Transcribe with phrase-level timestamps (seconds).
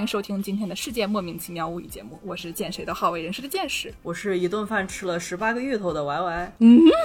[0.00, 3.92] 欢迎收听今天的世界莫名其妙物语节目，我是见谁都好为人师的见识。
[4.02, 6.52] 我是一顿饭吃了十八个芋头的 Y Y，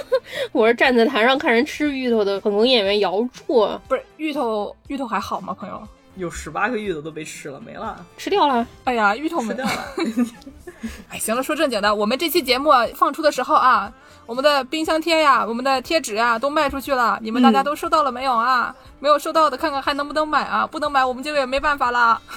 [0.50, 5.86] 我是站在台上看人吃芋头的捧哏演员姚柱，不是芋头，芋头还好吗，朋友？
[6.16, 8.02] 有十八个芋头都被吃了，没了。
[8.16, 8.66] 吃掉了。
[8.84, 9.94] 哎呀，芋头没掉了。
[11.10, 13.92] 哎，行了，说正经的，我们这期节目放出的时候啊，
[14.26, 18.74] 我们的冰箱贴呀，我们的贴纸呀都卖出去了，你们大家都收到了没有啊？
[18.98, 20.66] 没有收到的，看看还能不能买啊？
[20.66, 22.20] 不能买，我们这个也没办法啦。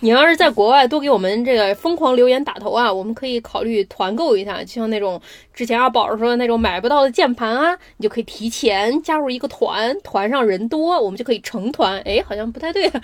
[0.00, 5.20] 你要是在国外多给我们这个疯狂留言打头啊，我们可以考虑团购一下，就像那种
[5.54, 11.98] 之前阿宝说的那种买不到的键盘啊，你就可以提前加入一个团，团上人多，我们就可以成团。
[12.00, 12.90] 哎，好像不太对。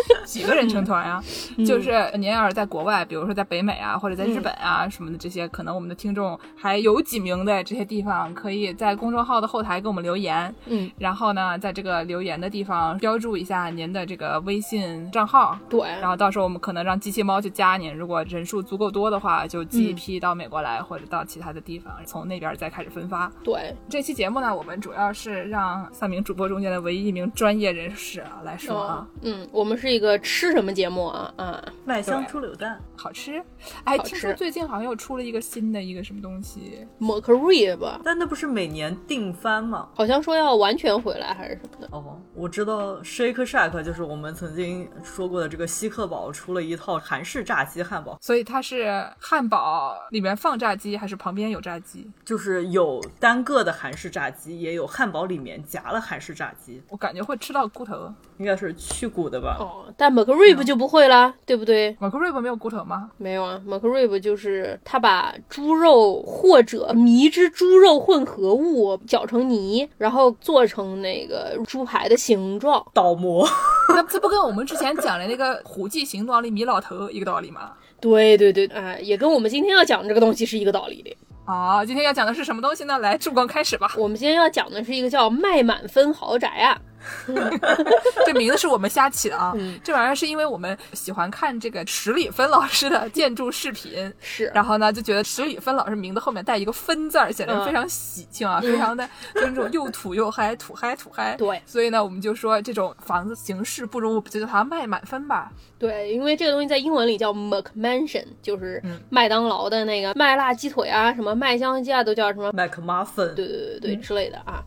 [0.24, 1.22] 几个人成团呀？
[1.66, 10.54] 就是您要是在国外，比如说在北美啊，或者在日本啊什么的这些，可能我们的听众还有几名的这些地方，可以在公众号的后台给我们留言。
[10.66, 15.58] 嗯，然后呢，在这个留言的地方标注一下您的这个微信账号。
[15.68, 23.30] 对，然后到时候我们可能让机器猫去加您，如果人数足够多的话，就寄一批到美国来，或者到其他的地方，从那边再开始分发。
[23.42, 29.06] 对，这期节目呢，我们主要是让三名主播中间的唯一一名专业人士啊来说啊。
[29.22, 31.34] 嗯，我们是一个吃什么节目啊？
[31.36, 33.42] 啊，麦香猪柳蛋好吃。
[33.82, 39.88] 哎，听说最近好像又出了一个新的一个什么东西，McRib，但那不是每年定番吗？
[39.92, 41.88] 好像说要完全回来还是什么的。
[41.90, 52.08] 哦，我知道 Shake Shack 就是我们曾经说过的这个希克堡出了一套韩式炸鸡汉堡，所以它是汉堡里面放炸鸡，还是旁边有炸鸡？
[52.24, 58.12] 就是有单个的韩式炸鸡，也有汉堡里面夹了韩式炸鸡，我感觉会吃到骨头。
[58.42, 59.56] 应该是去骨的吧？
[59.60, 63.08] 哦，但 McRib 就不会啦，对不对？？McRib 没有骨头吗？
[63.16, 72.84] 没有啊，McRib 就是他把猪肉或者迷之猪肉混合物搅成泥，然后做成那个猪排的形状。
[72.92, 73.46] 倒模，
[73.90, 77.74] 那这不跟我们之前讲的那个虎记行状里米老头一个道理吗？
[78.00, 81.16] 对对对，哎，也跟我们今天要讲这个东西是一个道理的。
[81.44, 82.98] 啊，今天要讲的是什么东西呢？
[82.98, 83.92] 来，助光开始吧。
[83.96, 86.80] 我们今天要讲的是一个叫麦满分豪宅啊，
[88.26, 89.54] 这名字是我们瞎起的啊。
[89.82, 101.36] 这玩意儿是因为我们喜欢看这个史里芬老师的建筑视频， 是然后呢就觉得史里芬老师名字后面带一个分字儿，显得非常喜庆啊，非常的就是那种又土又嗨，土嗨土嗨。
[101.38, 105.50] 对所以呢，我们就说这种房子形式不如，就叫它卖满分吧。
[105.78, 112.52] 对，因为这个东西在英文里叫 McMansion，就是嗯麦当劳的那个麦辣鸡腿啊，什么麦香鸡啊，都叫什么。
[112.52, 114.62] 麦克马芬，对对对对之类的啊，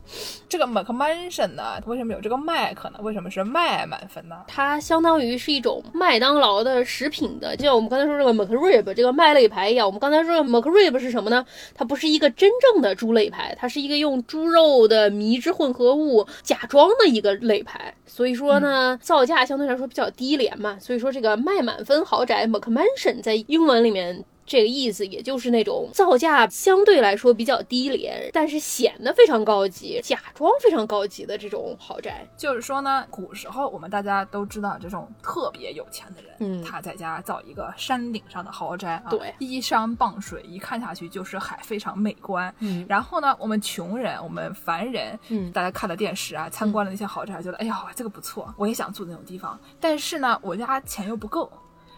[0.49, 3.03] 这个 McMansion 呢，为什么有这个麦可能？
[3.03, 4.35] 为什么是麦满分呢？
[4.47, 9.85] 它相当于是一种麦当劳的食品的，就像我们刚才说这个 McRib 这个麦类排一样。
[9.85, 11.45] 我们刚才说的 McRib 是什么呢？
[11.75, 17.93] 它不是一个真正的猪肋排，它是一个用猪肉的迷之混合物假装的一个肋排。
[18.07, 20.79] 所以说呢，造价相对来说比较低廉嘛。
[20.79, 24.25] 所以说这个麦满分豪宅 McMansion 在英文里面。
[24.45, 32.27] 这个意思也就是那种造价相对来说比较低廉，但是显得非常高级，假装非常高级的这种豪宅。
[32.37, 42.53] 就是说呢，古时候我们大家都知道，这种特别有钱的人，嗯他在家造一个山顶上的豪宅啊，对依山傍水，一看下去就是海，非常美观。
[42.59, 51.51] 嗯然后呢，我们穷人，我们凡人，嗯大家看了电视啊，参观了那些豪宅，觉得哎呀，这个不错，我也想住那种地方，但是呢，我家钱又不够。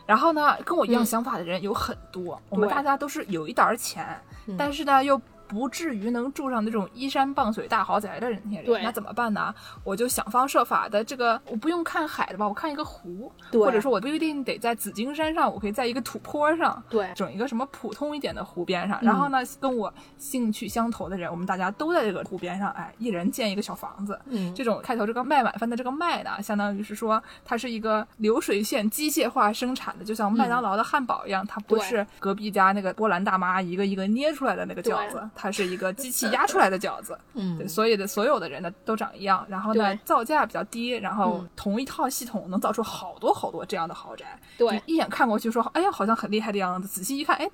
[0.08, 5.22] 然后呢，跟我一样嗯想法的人有很多，我们大家都是有一点儿钱，嗯但是呢又。
[5.48, 9.54] 不至于能住上那种依山傍水大豪宅的人，那些人，那怎么办呢？
[9.84, 13.62] 我就想方设法的，这个我不用看海的吧，我看一个湖，对。
[13.62, 17.10] 或者说我不一定得在紫金山上，我可以在一个土坡上，对。
[17.16, 19.06] 整一个什么普通一点的湖边上，嗯。
[19.06, 24.20] 然后呢，跟我兴趣相投的人，我们大家都在这个湖边上，哎，一人建一个小房子。
[24.26, 24.54] 嗯。
[24.54, 37.18] 这种开头这个卖晚饭的这个卖呢，相当于是说它是一个流水线机械化生产的，就像麦当劳的汉堡一样，它不是隔壁家那个波兰大妈一个一个捏出来的那个饺子，它是一个机器压出来的饺子。
[37.36, 44.38] 嗯对，所有的所有的人呢都长一样，然后呢造价比较低，然后嗯同一套系统能造出好多好多这样的豪宅。
[44.58, 47.50] 对一眼看过去说，哎呀，好像很厉害的样子，仔细一看，哎，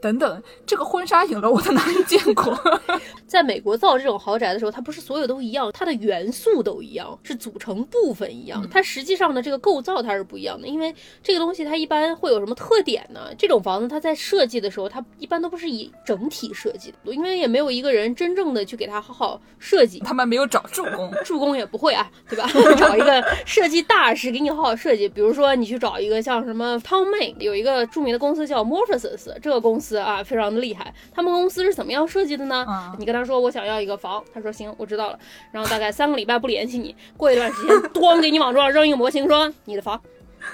[0.00, 2.58] 等等，这个婚纱影楼我在哪里见过？
[3.26, 8.66] 在美国造这种豪宅的时候，它不是所有都一样，它的元素都一样，是组成部分一样。
[8.70, 13.34] 它实际上的这个构造它是不一样的，因为这个东西它一般会有什么特点呢？
[13.36, 19.98] 这种房子它在设计的时候，它一般都不是以整体设计的，因为也没有一个人真正的去给它好好设计。
[20.00, 22.48] 他们没有找助攻，助攻也不会啊，对吧？
[22.78, 25.08] 找一个设计大师给你好好设计。
[25.08, 30.94] 比如说，你去找一个像什么 Tom May，有一个著名的公司叫 Morphosis，这个公司啊非常的厉害。
[31.12, 32.64] 他们公司是怎么样设计的呢？
[32.68, 35.18] 嗯你跟他说我想要一个房，他说行，我知道了。
[35.50, 40.00] 然后大概三个礼拜不联系你，过一段时间， 咣给你往桌上扔一个模型，说你的房。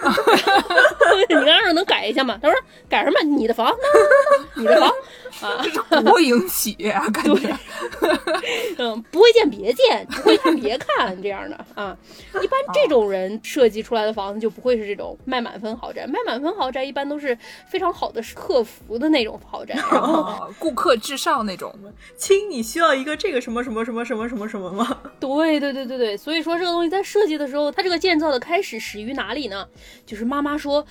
[1.29, 2.39] 你跟他说能改一下吗？
[2.43, 2.59] 他说
[2.89, 3.21] 改什么？
[3.23, 3.73] 你的房，
[4.57, 4.91] 那那那你的房
[5.43, 7.57] 啊，这是国营企业啊，感觉。
[8.79, 11.97] 嗯，不会见别见，不会看别看这样的啊。
[12.43, 17.37] 一般这种人设计出来的房子就不会是这种卖满分豪宅，卖满分豪宅一般都是
[17.69, 21.75] 非常好的客服的那种豪宅，然后哦，顾客至上那种。
[22.17, 24.99] 亲，你需要一个这个什么什么什么什么什么什么吗？
[25.19, 29.67] 对对对对对，所以说这个东西在设计的时候，它这个建造的开始始于哪里呢？
[30.07, 30.87] 就是妈妈说。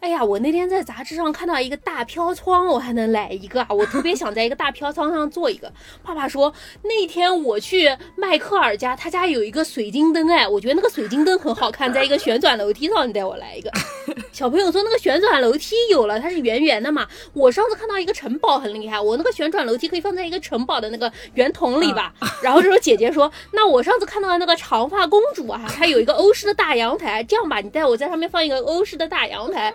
[0.00, 3.68] 哎呀，我那天在杂志上看到一个大飘窗，我还能来一个啊！
[3.70, 5.72] 我特别想在一个大飘窗上做一个。
[6.04, 6.52] 爸爸说
[6.82, 13.70] 那天我去迈克尔家，他家有一个水晶灯，哎，我觉得那个水晶灯很好看，在一个旋转楼梯上，你带我来一个。
[14.30, 17.04] 小朋友说那个旋转楼梯有了，它是圆圆的嘛。
[17.32, 22.14] 我上次看到一个城堡很厉害，我那个旋转楼梯可以放在一个城堡的那个圆筒里吧。
[22.42, 29.74] 然后这时候姐姐说，那我上次看到的那个长发公主啊，她有一个欧式的大阳台，这样吧，你带我在上面放一个欧式的大阳台。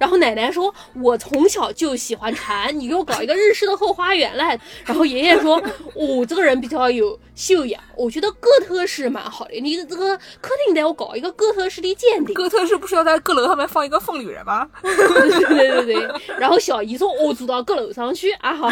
[0.00, 5.62] 然后奶奶说：“我从小就喜欢禅，你给我搞一个日式的后花园来。”然后爷爷说
[5.94, 9.60] ：“我、 这个人比较有修养，我觉得哥特式蛮好的。
[9.60, 14.66] 你这个客厅得我搞一个哥特式的鉴定。”哥特式不是要在阁楼上面放一个凤女人吗？
[14.82, 16.08] 对对对对。
[16.38, 18.70] 然后小姨说：“我住到阁楼上去啊好。”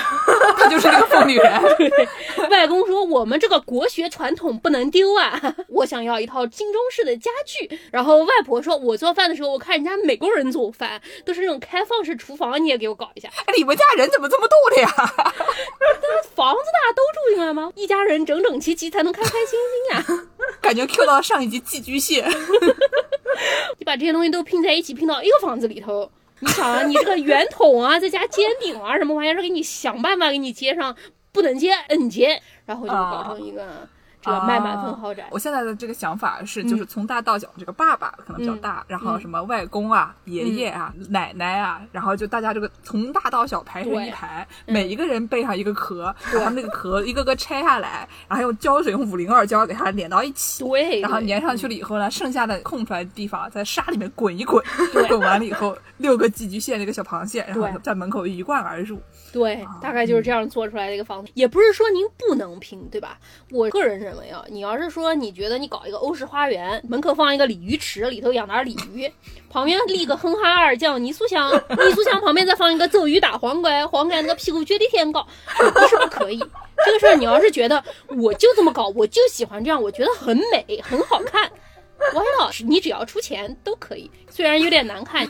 [0.56, 1.62] 她就是那个凤女人。
[2.48, 5.54] 外公说：“我们这个国学传统不能丢啊！
[5.68, 13.28] 我想要一套金中式的家具。”然后外婆说：“我做饭的时候，我看人家美国人做饭都是那种开放式厨房，你也给我搞一下。
[13.46, 14.88] 哎，你们家人怎么这么逗的呀？
[16.34, 17.72] 房子大都住进来吗？
[17.74, 20.28] 一家人整整齐齐才能开开心心呀！
[20.60, 22.24] 感觉 Q 到上一集寄居蟹。
[23.78, 26.10] 你把这些东西都拼在一起，拼到一个房子里头。
[26.40, 30.96] 你想啊，你这个圆筒啊，再加尖顶啊，什么玩意儿，给你想办法给你接上，
[31.32, 33.88] 不能接摁接，然后就搞成一个。
[34.22, 35.26] 这个卖满分豪宅。
[35.30, 55.08] 我现在的这个想法是，就是从大到小，这个爸爸可能比较大，然后什么外公啊、爷爷啊、奶奶啊，然后就大家这个从大到小排成一排，每一个人背上一个壳，然后那个壳一个个拆下来，然后用胶水用五零二胶给它粘到一起，对，然后粘上去了以后呢，剩下的空出来的地方在沙里面滚一滚，对。
[55.08, 59.00] 滚完了以后六个寄居蟹那个小螃蟹，然后在门口一贯而入。
[59.32, 61.32] 对，大概就是这样做出来的一个房子。
[61.34, 63.18] 也不是说您不能拼，对吧？
[63.50, 69.12] 我个人认认为啊，你要是说你觉得你搞一个欧式花园，门口放一个鲤鱼池，里头养点鲤鱼，
[69.50, 75.26] 旁边立个哼哈二将泥塑像， 泥塑像旁边再放一个咒语打黄盖，黄盖那屁股撅地天高，
[75.58, 76.42] 不是不可以。
[76.86, 77.84] 这个事儿你要是觉得
[78.16, 81.50] 我就这么搞，我就喜欢这样，我觉得很美很好看。
[81.98, 82.54] Why not？
[82.64, 85.26] 你只要出钱都可以，虽然有点难看，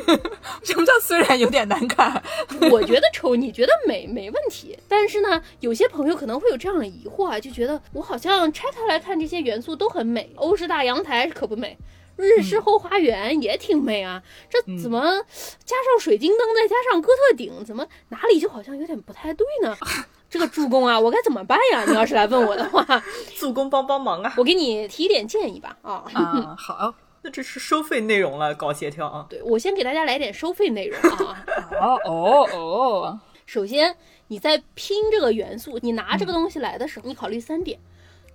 [0.62, 2.22] 什么叫虽然有点难看？
[2.70, 4.78] 我觉得丑，你觉得美，没问题。
[4.88, 11.76] 但是呢，有些朋友可能会有这样的疑惑啊，就觉得我好像拆开来看这些元素都很美，欧式大阳台可不美，
[12.16, 15.00] 日式后花园也挺美啊，这怎么
[15.64, 19.76] 加上水晶灯，再加上哥特顶，怎么哪里就好像有点不太对呢？
[20.32, 21.84] 这个助攻啊，我该怎么办呀？
[21.86, 23.04] 你要是来问我的话，
[23.36, 24.32] 助攻帮帮忙啊！
[24.38, 25.76] 我给你提点建议吧。
[25.82, 29.26] 啊，啊，好， 那这是收费内容了，搞协调啊！
[29.28, 31.44] 对我先给大家来点收费内容啊。
[31.78, 33.94] 哦哦哦，首先，
[34.28, 37.78] 你在拼这个元素，你拿这个东西来的时候，你考虑三点：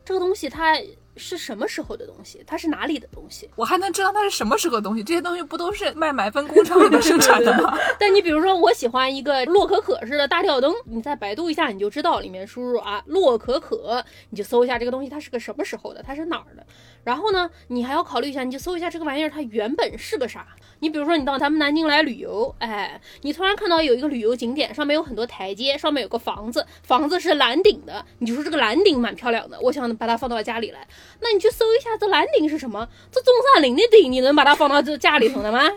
[0.06, 0.78] 这个东西它
[1.18, 2.44] 是什么时候的东西？
[2.46, 3.50] 它是哪里的东西？
[3.56, 5.04] 我还能知道它是什么时候的东西？
[5.04, 7.78] 这些东西不都是卖买分工厂里面生产的吗？
[8.00, 16.66] 但你比如说，我喜欢一个洛可可式的大吊灯，你在百度一下，你就知道里面输入啊洛可可，你就搜一下这个东西它是个什么时候的，它是哪儿的。
[17.04, 20.48] 然后呢，你还要考虑一下，你就搜一下这个玩意儿它原本是个啥。
[20.80, 30.88] 你比如说，你到咱们南京来旅游，哎，你突然看到有一个旅游景点，上面有很多台阶，上面有个房子，房子是蓝顶的，你就说这个蓝顶蛮漂亮的，我想把它放到家里来。
[31.20, 32.88] 那你去搜一下这蓝顶是什么？
[33.12, 35.68] 这中山陵的顶，你能把它放到这家里头的吗？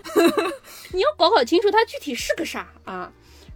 [0.93, 3.11] 你要搞搞清楚它具体是个啥啊。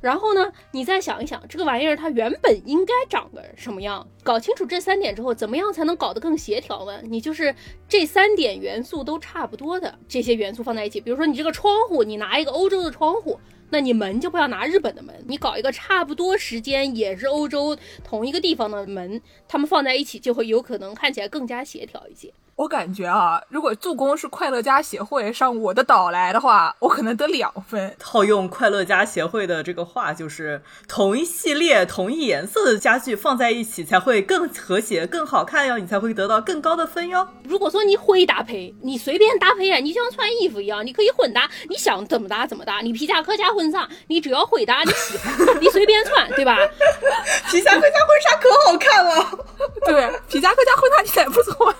[0.04, 4.06] 然后呢，你再想一想，这个玩意儿它原本应该长个什么样？
[4.22, 7.00] 搞清楚这三点之后，怎么样才能搞得更协调呢？
[7.04, 7.54] 你就是
[7.88, 22.30] 这三点元素都差不多的这些元素放在一起，比如说你这个窗户，你拿一个欧洲的窗户，那你门就不要拿日本的门，你搞一个差不多时间也是欧洲同一个地方的门，它们放在一起就会有可能看起来更加协调一些。
[22.56, 27.96] 我感觉啊，如果助攻是快乐家协会上我的岛来的话，我可能得两分。
[27.98, 37.26] 套用快乐家协会的这个话，就是同一系列、同一颜色的家具放在一起才会更和谐、更好看哟，你才会得到更高的分哟。
[37.42, 42.80] 如果说你会搭配，你随便搭配啊，你就像穿衣服一样，你可以混搭，你想怎么搭怎么搭。
[42.80, 46.56] 你皮夹克加婚纱，你只要会搭，你喜欢， 你随便穿，对吧？
[47.50, 49.38] 皮夹克加婚纱可好看了。
[49.86, 51.74] 对，皮夹克加婚纱其实也不错，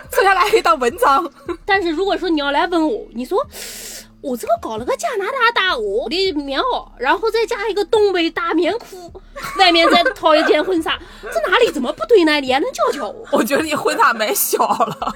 [0.10, 1.30] 坐下来可以当文章。
[1.64, 3.44] 但是如果说你要来问我，你说
[4.20, 9.12] 我这个搞了个加拿大大鹅的棉袄，然后再加一个东北大棉裤，
[9.58, 12.40] 外面再套一件婚纱，这哪里怎么不对呢？
[12.40, 13.26] 你还能教教我？
[13.32, 15.14] 我觉得你婚纱买小了。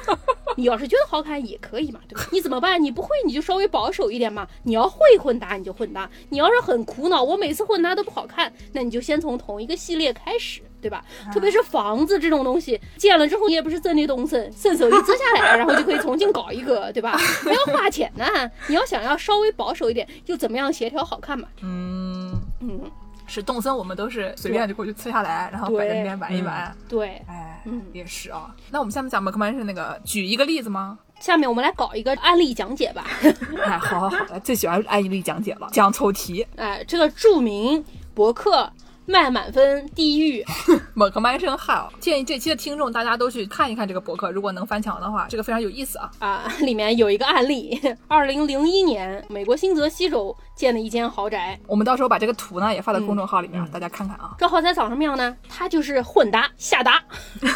[0.55, 2.29] 你要是觉得好看也可以嘛，对吧？
[2.31, 2.81] 你怎么办？
[2.83, 4.47] 你不会你就稍微保守一点嘛。
[4.65, 11.03] 你要会混搭你就混搭，你要是很苦恼，我每次混搭都不好看，那你就先从同一个系列开始，对吧？
[11.33, 17.17] 特别是房子这种东西，建了之后你也不是真的动身，顺手一租下来，然后就可以重新搞一个，对吧？
[17.17, 18.25] 还要花钱呢。
[18.67, 21.49] 你要想要稍微保守一点，就怎么样协调好看嘛。
[21.63, 22.81] 嗯嗯，
[23.27, 26.77] 是动森，我们都是随便就过去刺下来，然后摆在那边玩一玩。
[26.89, 28.55] 对，哎，嗯也是啊。
[28.71, 30.99] 那我们下面讲 McMahon 是那个举一个例子吗？
[31.21, 33.07] 下面我们来搞一个案例讲解吧。
[33.65, 36.45] 哎，好好好，最喜欢案例讲解了，讲抽题。
[36.57, 38.69] 哎，这个著名博客
[39.07, 40.45] 卖满分地狱，
[40.95, 46.11] 某个曼生号，建议这期的听众大家都去看一看这个博客，如果能翻墙的话，这个非常有意思啊。
[46.21, 54.37] 啊，里面有一个案例，二零零一年美国新泽西州建的一间豪宅，我们到时候把这个图呢也发到公众号里面，大家看看啊。
[54.39, 55.37] 这豪宅长什么样呢？
[55.49, 57.03] 它就是混搭下搭。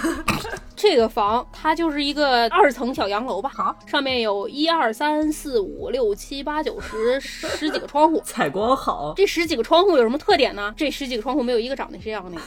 [0.75, 8.20] 这个房它就是一个二层小洋楼吧，好，上面有一二三四五六七八九十十几个窗户。
[8.26, 10.75] 采光好，这十几个窗户有什么特点呢？
[10.76, 12.40] 这十几个窗户没有一个长得这样的。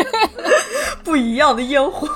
[1.02, 2.06] 不一样的烟火。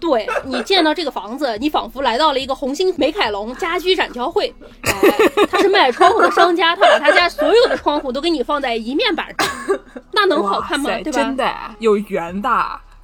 [0.00, 4.54] 对你见到这个房子，你仿佛来到了一个红星美凯龙家居展销会。
[4.82, 9.78] 哎，他是卖窗户的商家，他把他家所有的窗户都给你放在一面板上，
[10.12, 11.18] 那能好看吗对吧？
[11.18, 12.48] 真的有缘的，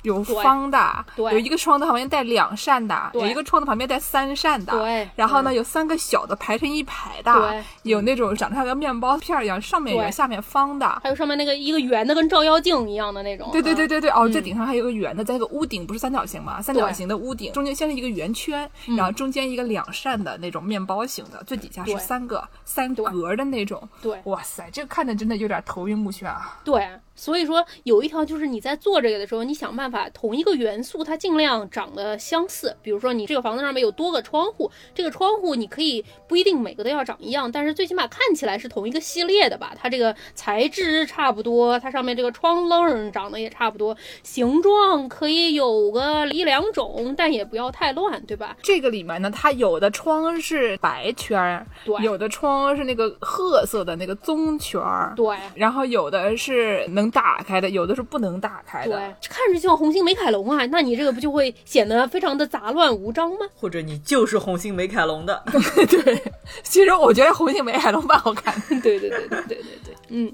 [0.05, 10.87] 有方的，对有一个窗子旁边带两扇的，对有一个窗子旁边带三扇的，对然后呢有三个小的排成一排的，对有那种长得像个面包片儿一样，上面圆下面方的。
[11.03, 13.49] 还有上面那个一个圆的跟照妖镜一样的那种。
[13.53, 16.63] 对对对啊，对对，哦，这顶上还有个圆的，在那个屋顶不是三角形吗？
[16.63, 23.89] 三角形的屋顶中间先是一个圆圈，然后中间一个两扇的那种面包形的，最底下是三个三格的那种。
[24.03, 26.59] 对哇塞，这个看着真的有点头晕目眩啊！
[26.65, 26.87] 对，
[27.25, 32.77] 所以说有一条就是你在做这个的时候，你想办法同一个元素它尽量长得相似。
[32.83, 39.73] 比如说你这个房子上面有多个窗户，这个窗户你可以不一定每个都要长一样，但是最起码看起来是同一个系列的吧？
[39.75, 48.55] 它这个材质差不多，它上面这个窗棱长得也差不多，形状可以有个一两种，但也不要太乱，对吧？
[48.63, 55.35] 这个里面呢，它有的窗是白圈儿，对有的窗是那个褐色的那个棕圈儿，对。
[55.55, 58.91] 然后有的是能打开的，有的是不能打开的。
[58.91, 58.99] 对，
[59.31, 63.47] 看着就像红星美凯龙啊，那你这个不就会显得非常的杂乱无章吗？
[63.55, 65.43] 或者你就是红星美凯龙的，
[65.89, 66.23] 对，
[66.65, 68.61] 其实我觉得红星美凯龙蛮好看的。
[68.83, 70.31] 对对对对对对对，嗯。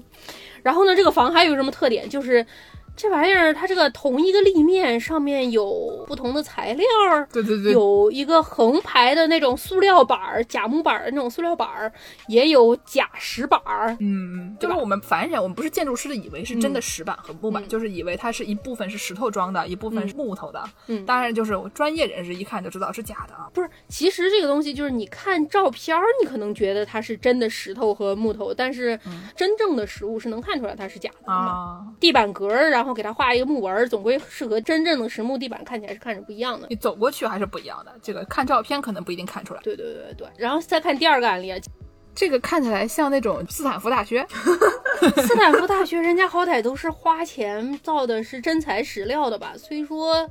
[0.63, 2.07] 然后呢，这个房还有什么特点？
[2.07, 2.45] 就是
[2.95, 11.91] 这玩意儿，它这个同一个立面上面有不同的材料儿，对对对，有一个横排的那种塑料板儿、假木板儿的那种塑料板儿，
[12.27, 13.97] 也有假石板儿。
[13.99, 20.63] 嗯，就是我们凡人，我们不是建筑师的，以为是真的石板和木板，嗯就是以为它是一部分是石头装的，一部分是木头的。
[20.87, 23.49] 嗯当然就是专业人士一看就知道是假的啊。
[23.53, 28.99] 不是，其实这个东西就是你看照片儿，你可能觉得它是真的石头和木头，但是
[29.35, 31.33] 真正的实物是能看出来它是假的嘛。
[31.33, 36.65] 啊，地板格儿，然后给它画一个木纹，总归是和真正的实木地板看起来是看着不一样的。
[36.67, 39.61] 你走过去还是不一样的，这个看照片可能不一定看出来。
[39.61, 41.59] 对对对对，然后再看第二个案例啊，
[42.15, 44.25] 这个看起来像那种斯坦福大学，
[45.15, 50.27] 斯坦福大学人家好歹都是花钱造的是真材实料的吧，所以说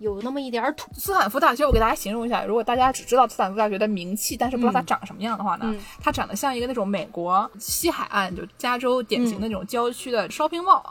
[0.00, 0.90] 有那么一点儿土。
[0.94, 10.82] 斯坦福大学，我给大家形容一下，如果大家只知道斯坦福大学的名气，但是不知道它长什么样的话呢，嗯它长得像一个那种美国西海岸，就加州典型的那种郊区的 shopping mall，、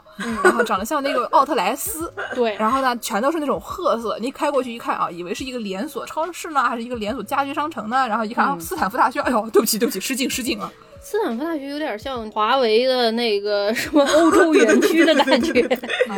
[0.44, 10.70] 然后长得像那个奥特莱斯， 对，然后呢，全都是那种褐色，你开过去一看啊，以为是一个连锁超市呢，还是一个连锁家居商城呢，然后一看啊，斯坦福大学，哎呦，对不起对不起，失敬失敬啊，
[11.02, 15.68] 斯坦福大学有点像华为的那个什么欧洲园区的感觉。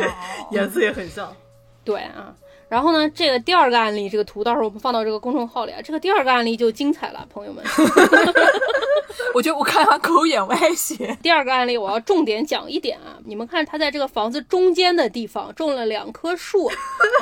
[0.51, 1.35] 颜色也很像。
[1.83, 2.33] 对啊，
[2.73, 5.79] 然后呢，这个第二个案例，这个图到时候我们放到这个公众号里啊。
[5.79, 7.63] 这个第二个案例就精彩了，朋友们。
[9.35, 11.15] 我觉得我看完狗眼歪斜。
[11.21, 16.65] 第二个案例，我要重点讲一点啊，你们看他在这个房子中间的地方种了两棵树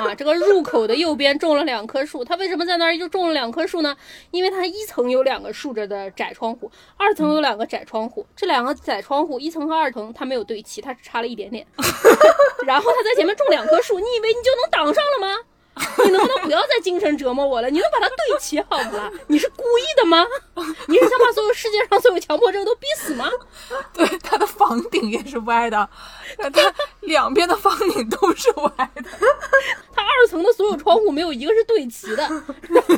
[0.00, 2.24] 啊，这个入口的右边种了两棵树。
[2.24, 3.94] 他为什么在那儿就种了两棵树呢？
[4.30, 11.66] 因为他一层有两个竖着的窄窗户，二层有两个窄窗户，这两个窄窗户一层和二层它没有对齐，它只差了一点点。
[12.64, 15.41] 然后他在前面种两棵树，你以为你就能挡上了吗？
[16.04, 17.70] 你能不能不要再精神折磨我了？
[17.70, 19.10] 你能把它对齐好不啦？
[19.28, 20.24] 你是故意的吗？
[20.86, 23.30] 你是想把所有世界上所有强迫症都逼死吗？
[23.94, 25.88] 对，它的房顶也是歪的，
[26.52, 29.02] 它两边的房顶都是歪的。
[29.94, 32.22] 它二层的所有窗户没有一个是对齐的，
[32.68, 32.94] 然后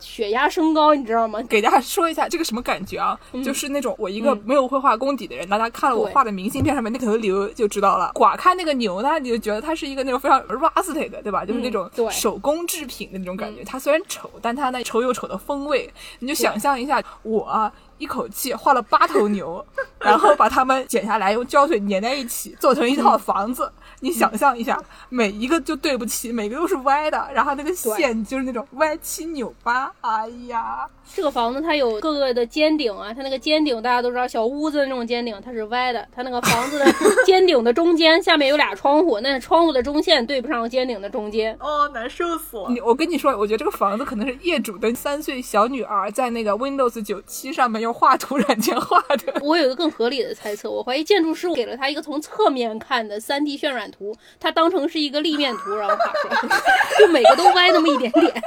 [0.00, 1.40] 血压升高，你知道吗？
[1.42, 3.18] 给大家说一下这个什么感觉啊？
[3.44, 8.10] 就是那种我一个没有绘画功底的人，大家看了我画的明信片上面那头牛就知道了。
[8.14, 11.44] 寡看那个牛呢，你就觉得它是一个那种非常 rustic 的，对吧？
[11.44, 11.75] 就是那种
[12.10, 13.64] 手工制品的那种感觉。
[13.64, 15.92] 它虽然丑，但它那丑有丑的风味。
[16.18, 19.64] 你就想象一下，我一口气画了八头牛，
[19.98, 23.72] 然后把它们剪下来，用胶水粘在一起，做成一套房子。
[24.00, 24.78] 你想象一下，
[25.08, 29.90] 每一个就对不起，每个都是歪的，然后那个线就是那种歪七扭八。
[30.02, 36.06] 哎呀，这个房子它有各个的尖顶啊，它那个尖顶大家都知道，小屋子的那种尖顶它是歪的。
[36.14, 36.84] 它那个房子的
[37.24, 41.56] 尖顶的中间下面有俩窗户，那窗户的中线对不上尖顶的中间。
[41.60, 42.66] 哦，难受死了！
[42.68, 49.40] 你我跟你说，我觉得这个房子可能是业主的三岁小女儿在那个 Windows 九七上面用画图软件画的。
[49.42, 53.86] 我有一个更合理的猜测，我怀疑建筑师给了他一个从侧面看的三 D 渲染。
[53.86, 56.60] 图，他当成是一个立面图，然后画出来，
[56.98, 58.24] 就每个都歪那么一点点，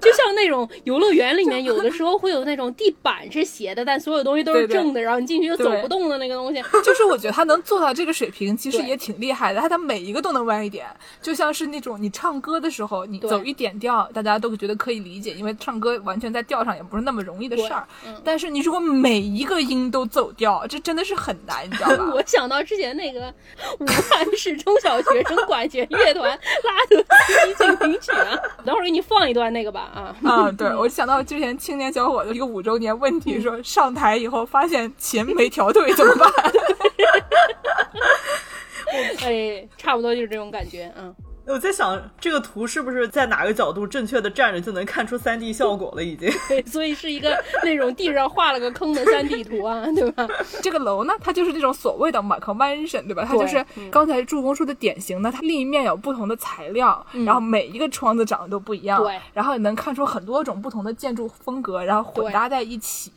[0.00, 6.62] 就像那种游乐园里面有的时候会有那种地板是斜的，但所有东西都是正的，然后你进去就走不动的那个东西。
[6.82, 9.60] 就是我觉得他能做到这个水平，其实也挺厉害的。
[9.60, 10.86] 他他每一个都能弯一点，
[11.20, 17.86] 就像是那种你唱歌的时候，你走一点调，大家都觉得可以理解，因为唱歌完全在调上也不是那么容易的事儿。
[18.24, 22.12] 但是你如果每一个音都走调，这真的是很难，你知道吧？
[22.16, 23.32] 我想到之前那个。
[23.80, 30.50] 武汉市中小学生管弦乐团拉德斯基进行曲啊，等会儿给你放一段那个吧啊啊！
[30.52, 36.30] 对，我想到之前青年小伙子一个五周年问题，说上台以后发现琴没调对怎么办？
[39.22, 41.12] 哎，差不多就是这种感觉啊。
[41.48, 46.04] 我在想，这个图是不是在哪个角度正确的站着就能看出三 D 效果了？
[46.04, 50.28] 已经，对，所以是一个那种地上画了个坑的三 D 图啊，对吧？
[50.62, 53.24] 这个楼呢，它就是这种所谓的 mansion，对吧？
[53.26, 63.10] 它就是刚才助攻说的典型的，它立面有不同的材料，然后每一个窗子长得都不一样，对，然后你能看出很多种不同的建筑风格，然后混搭在一起。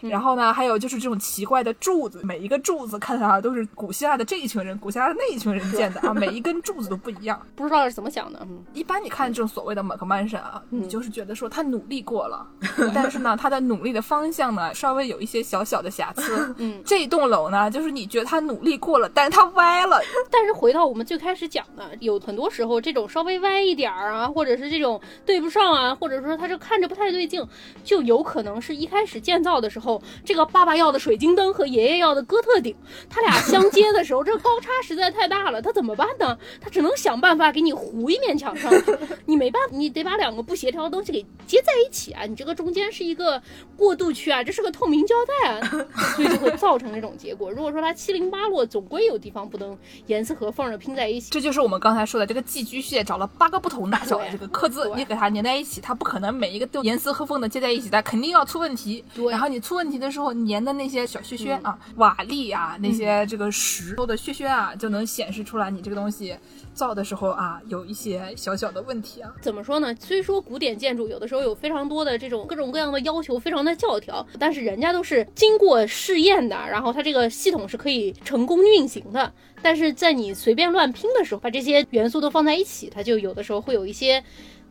[0.00, 7.73] 然后呢，还有就是这种奇怪的柱子，每一个柱子看上来都是古希腊的这一群人，古希腊的那一群人建的啊， 每一根柱子都不一样，不是。
[7.74, 8.46] 不知道是怎么想的。
[8.72, 12.46] 一般你看这种所谓的 m 克 m a n s i o n 啊，你就是觉得说他努力过了，
[12.94, 16.54] 但是呢，他的努力的方向呢，稍微有一些小小的瑕疵。
[16.58, 20.00] 嗯，这栋楼呢，就是你觉得他努力过了，但是他歪了。
[20.30, 27.44] 但是回到我们最开始讲的，有很多时候这种稍微歪一点儿啊，或者是这种对不上啊，或者说他这看着不太对劲，
[27.82, 32.76] 就有可能是一开始建造的时候，这个爸爸要的水晶灯和爷爷要的哥特顶，
[33.10, 36.38] 他俩相接的时候，这个高差实在太大了，他怎么办呢？
[36.60, 37.63] 他只能想办法给。
[37.64, 38.70] 你糊一面墙上，
[39.26, 42.24] 你没办法，你得把两个不协调的东西给接在一起啊！
[42.26, 43.40] 你这个中间是一个
[43.76, 47.50] 过渡区啊，这是个透明胶带啊，所以就会造成这种结果。
[47.50, 51.30] 如果说它七零八落，总归有地方不能严丝合缝的拼在一起。
[51.30, 59.04] 这就是我们刚才说的这个寄居蟹找了八个不同大小的这个刻字，你给它粘在一起，它不可能每一个都严丝合缝的接在一起，它肯定要出问题。
[59.14, 66.36] 对，然后你出问题的时候，粘的那些小屑屑啊、瓦砾啊、那些这个石头的屑屑啊，就能显示出来你这个东西。
[66.74, 69.32] 造的时候啊，有一些小小的问题啊。
[69.40, 69.94] 怎么说呢？
[70.00, 79.32] 虽说古典建筑有的时候有非常多的这种各种各样的要求，非常的教条，但是人家都是经过试验的，然后它这个系统是可以成功运行的。
[79.62, 84.22] 但是在你随便乱拼的时候，把这些元素都放在一起，它就有的时候会有一些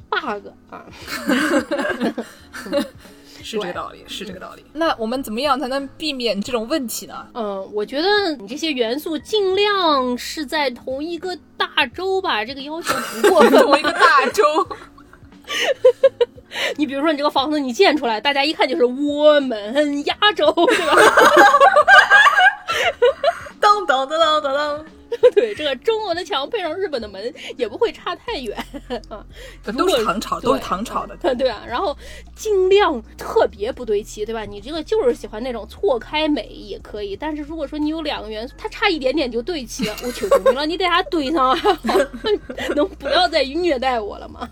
[0.10, 0.86] bug 啊。
[3.44, 4.64] 是这个道理，是这个道理。
[4.74, 7.28] 那我们怎么样才能避免这种问题呢？
[7.34, 14.44] 嗯，我觉得你这些元素尽量是在同一个大洲吧，这个要求不过 同一个大洲。
[16.78, 20.96] 你比如说，你这个房子你建出来，大家一看就是我们亚洲，对吧？
[23.60, 24.86] 当 当当当当当。
[25.36, 28.63] 对，这个中国的墙配上日本的门也不会差太远
[29.10, 29.26] 啊，
[29.78, 31.64] 都是唐朝，都是唐朝的，对啊。
[31.68, 31.96] 然后
[32.36, 34.46] 尽量特别不对齐，对吧？
[34.46, 41.58] 你这个就是喜欢那种错开美也可以，但是如果说你有两个元素，它差一点点就对齐了，我求求你了，你给它对上啊，
[42.76, 44.50] 能不要再虐待我了吗？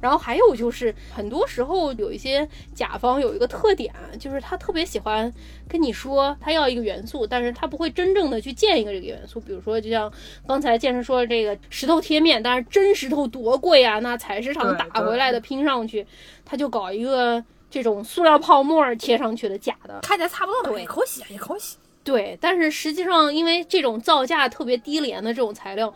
[0.00, 5.32] 然后还有就是，很多时候有一些甲方有一个特点，就是他特别喜欢
[5.68, 9.40] 跟你说他要一个元素，但是他不会真正的去建一个这个元素。
[9.40, 10.12] 比如说，就像
[10.46, 16.06] 刚才健身说的这个石头贴面，但是真石头多贵啊，那采石场打回来的拼上去，
[16.44, 20.00] 他就搞一个这种塑料泡沫贴上去的假的。
[20.02, 21.76] 看起来差不多嘛，对也可惜啊，也可惜。
[22.04, 25.92] 对，但是实际上，因为这种造价特别低廉的这种材料，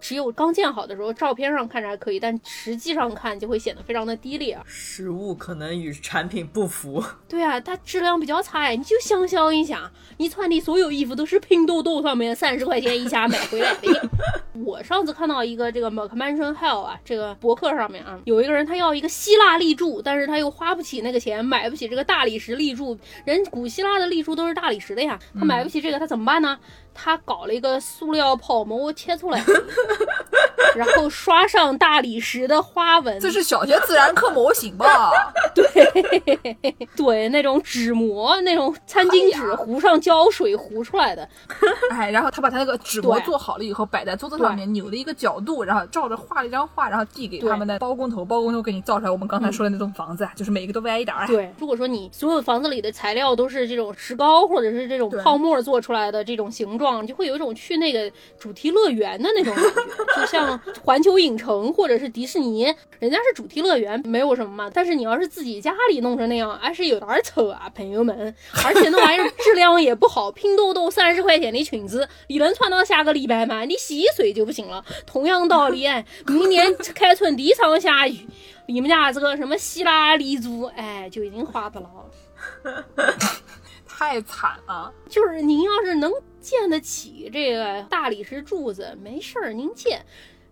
[0.00, 4.58] 只有刚建好的时候，照片上看着还可以，但实际上看就会显得非常的低劣。
[4.64, 7.02] 实物可能与产品不符。
[7.28, 14.08] 对啊，它质量比较差哎，你就想象一下，你穿的所有衣服都是拼多多上面三十块钱一下买回来的。
[14.64, 22.98] 我上次看到一个这个 McMansion Hell 啊，这个博客上面啊，有一个人他要一个希腊立柱，但是他又花不起那个钱，买不起这个大理石立柱。
[23.24, 26.58] 人古希腊的立柱都是大理石的呀，他买不起这个，他怎么办呢？
[27.00, 29.40] 他搞了一个塑料泡沫切出来，
[30.74, 35.32] 然后刷上大理石的花纹，这是小学自然课模型吧？
[35.54, 35.64] 对
[36.96, 41.28] 对那种纸模，那种餐巾纸糊上胶水糊出来的。
[41.90, 60.47] 哎，然后他把他那个纸模做好了以后，摆在桌子上面，扭了一个角度，然后照着画了一张画，然后递给他们的包工头，包工头给你造出来我们刚才说的那栋房子，就是每一个都歪一点对，如果说你所有房子里的材料都是这种石膏或者是这种泡沫做出来的这种形状，就会有一种去那个主题乐园的那种感觉，就像
[60.84, 62.64] 环球影城或者是迪士尼，
[62.98, 64.70] 人家是主题乐园，没有什么嘛。
[64.72, 68.34] 但是你要是自己家里弄成那样，还是有点儿丑啊，朋友们。
[68.64, 73.64] 而且那玩意儿 质量也不好，拼多多三十块钱的裙子，你能穿到下个礼拜吗？
[73.64, 74.84] 你洗一水就不行了。
[75.06, 78.26] 同样道理，哎，明年开春第一场下雨。
[78.66, 81.88] 你们家这个什么希腊立柱，哎，就已经花不了。
[83.88, 84.92] 太惨了。
[85.08, 90.04] 就是您要是能建得起这个大理石柱子，没事儿您建。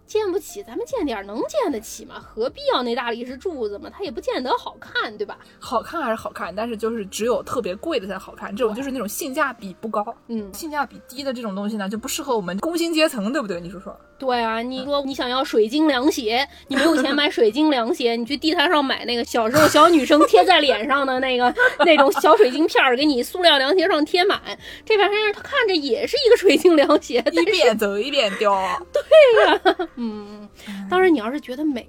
[0.07, 2.21] 建不起，咱们建点儿能建得起吗？
[2.21, 3.90] 何必要那大理石柱子嘛？
[3.90, 5.38] 它也不见得好看，对吧？
[5.59, 10.05] 好看还是好看，但是就是只有特别贵的才好看，这种就是那种性价比不高。
[10.29, 13.61] 嗯，性价比低的这种东西呢，就不适合我们工薪阶层，对不对？
[13.61, 13.99] 你说说。
[14.18, 24.40] 对啊，你说你想要水晶凉鞋，你没有钱买水晶凉鞋，你去地摊上买那个小时候小女生贴在脸上的那个那种小水晶片儿，给你塑料凉鞋上贴满，
[24.85, 28.57] 这玩意儿它看着也是一个水晶凉鞋，一边走一边掉。
[28.92, 30.48] 对呀嗯，
[30.90, 31.87] 当然你要是觉得美，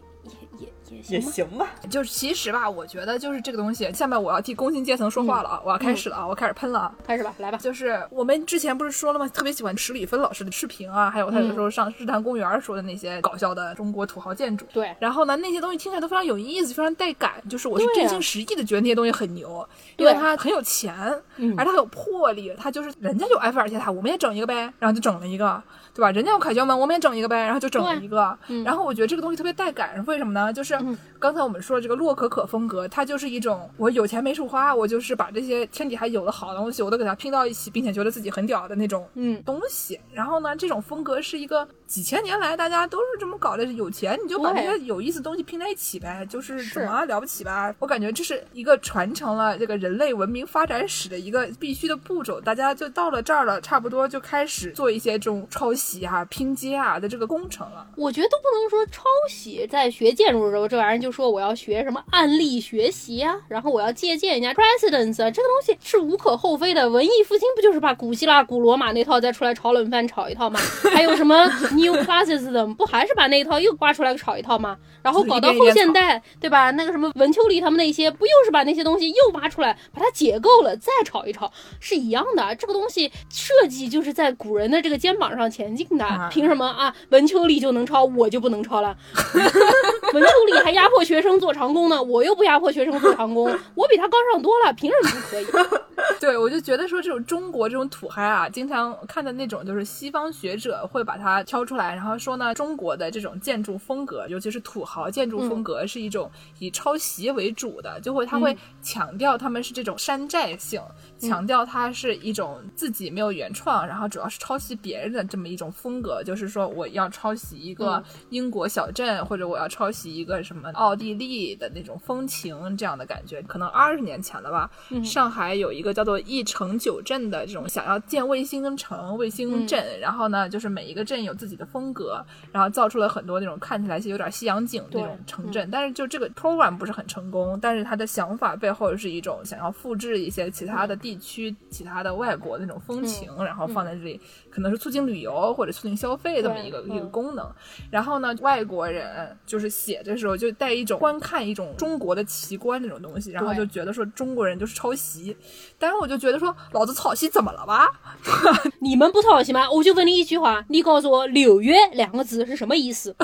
[1.07, 1.67] 也行吧。
[1.89, 3.91] 就是其实吧，我觉得就是这个东西。
[3.93, 6.95] 下面我要替工薪阶层说话了啊，我要开始了啊，我开始喷了啊。
[7.05, 7.57] 开始吧，来吧。
[7.57, 9.27] 就是我们之前不是说了吗？
[9.29, 14.65] 特别喜欢史里芬老师的视频啊，还有他有时候上日坛公园说的那些搞笑的中国土豪建筑。
[14.73, 17.33] 对然后呢，那些东西听起来都非常有意思，非常带感。
[17.49, 20.93] 就是我是真心实意的觉得那些东西很牛，因为他很有钱，
[21.37, 22.53] 嗯而他很有魄力。
[22.57, 25.61] 他就是人家有埃菲尔铁塔，我们也整一个呗，然后就整了一个，
[25.93, 26.11] 对吧？
[26.11, 28.37] 人家有凯旋门，我们也整一个呗，然后就整了一个。
[28.47, 30.51] 嗯然后我觉得这个东西特别带感，为什么呢？
[30.51, 39.99] 就是嗯刚才我们说的这个洛可可风格，它就是一种我有钱没处花，我就是把这些天底下有的好东西，我都给它拼到一起，并且觉得自己很屌的那种嗯东西。
[40.13, 47.73] 然后呢，这种风格是一个几千年来大家都是这么搞的，有钱你就把这些有意思的东西拼在一起呗，就是是怎么了不起吧？
[47.79, 52.41] 我感觉这是一个传承了这个人类文明发展史的一个必须的步骤。
[52.41, 57.87] 大家就到了这儿了，差不多就开始做一些这种抄袭啊、拼接啊的这个工程了。
[57.95, 66.89] 我觉得都不能说抄袭，在学建筑的时候，这玩意儿就说我要学什么案例学习啊，然后我要借鉴人家 precedence 啊，这个东西是无可厚非的。
[66.89, 70.59] 文艺复兴不就是把古希腊、古罗马那套再出来炒冷饭炒一套吗？
[70.93, 71.47] 还有什么
[71.77, 74.77] New Classicism 不还是把那一套又刮出来炒一套吗？
[75.03, 76.71] 然后搞到后现代，对吧？
[76.71, 82.53] 那个什么文丘里他们那些，不又是把那些东西又挖出来，把它解构了再炒一炒，是一样的。
[82.55, 86.93] 这个东西设计就是在古人的这个肩膀上前进的，啊凭什么啊？
[87.09, 88.97] 文丘里就能抄，我就不能抄了？
[90.13, 95.45] 文丘里还压迫学生做长工呢，我又不压迫学生做长工，我比他高尚多了，凭什么不可以？
[96.19, 110.81] 对，我就觉得说这种中国这种土嗨啊，经常看的那种就是西方学者会把它挑出来，然后说呢，中国的这种建筑风格，尤其是土豪建筑风格，是一种以抄袭为主的，就会他会强调他们是这种山寨性，
[111.19, 124.69] 强调它是一种自己没有原创，然后主要是抄袭别人的这么一种风格，就是说我要抄袭一个英国小镇，或者我要抄袭一个什么奥地利的那种风情这样的感觉，可能二十年前了吧，
[125.03, 135.69] 上海有一个叫做一城九镇的这种想要建卫星城、卫星镇，然后呢，就是每一个镇有自己的风格，然后造出了很多那种看起来是有点西洋景那种城镇。
[135.71, 147.49] 但是就这个 program 不是很成功，但是他的想法背后是一种想要复制一些其他的地区、其他的外国那种风情，然后放在这里，可能是促进旅游或者促进消费这么一个一个功能。
[147.89, 155.35] 然后呢，外国人就是写的时候就带一种观看一种中国的奇观那种东西，然后就觉得说中国人就是抄袭，
[155.79, 157.87] 但是我就觉得说老子抄袭怎么了吧？
[158.81, 159.69] 你们不抄袭吗？
[159.71, 163.15] 我就问你一句话，你告诉我“纽约”两个字是什么意思？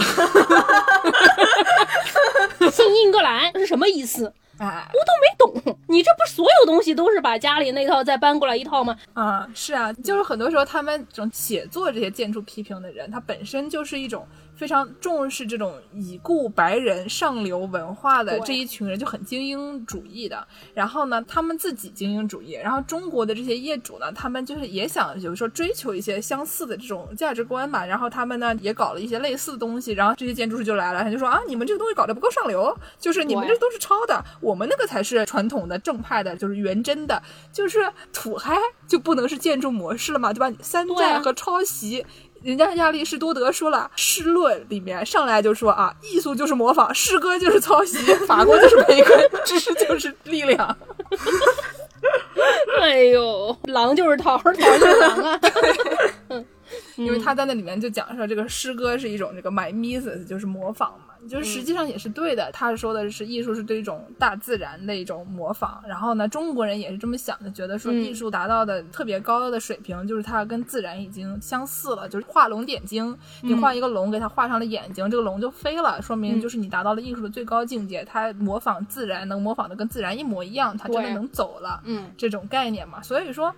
[2.72, 4.34] 新英格兰是什么意思？
[4.58, 5.78] 哎，我都没懂。
[5.88, 8.98] 你这不所有东西都是把家里那套再搬过来一套吗？
[9.14, 20.48] 啊、是啊，就是很多时候他们这种写作这些建筑批评的人，他本身就是一种非常重视这种已故白人上流文化的这一群人，就很精英主义的。
[20.74, 27.86] 然后呢，他们自己精英主义，然后中国的这些业主呢，他们就是也想就是说追求一些相似的这种价值观嘛。
[27.86, 38.56] 然后他们呢也搞了一些类似的东西，然后这些建筑师就来了，他就说啊，你们这个东西搞得不够上流，就是你们这都是抄的，我们那个才是传统的正派的，就是原真的，就是土嗨
[38.88, 40.56] 就不能是建筑模式了嘛，对吧？
[40.62, 42.06] 山寨和抄袭。
[42.44, 50.78] 人家亚里士多德说了，《诗论》里面上来就说啊，艺术就是模仿，诗歌就是抄袭，法国就是玫瑰，知识就是力量。
[52.82, 55.40] 哎呦，狼就是桃，桃就是狼啊！
[56.98, 62.50] 因为他在那里面就讲说，这个诗歌是一种这个 mimesis，就是模仿嘛，就是实际上也是对的。
[62.52, 81.82] 他说的是艺术是对一种大自然的一种模仿，然后呢，中国人也是这么想的，觉得说嗯艺术达到的特别高的水平，就是它跟自然已经相似了，就是画龙点睛，你画一个龙，给它画上了眼睛，这个龙就飞了，说明就是你达到了艺术的最高境界，它模仿自然，能模仿的跟自然一模一样，它真的能走了。
[81.86, 83.02] 嗯，这种概念嘛。
[83.02, 83.54] 所以说，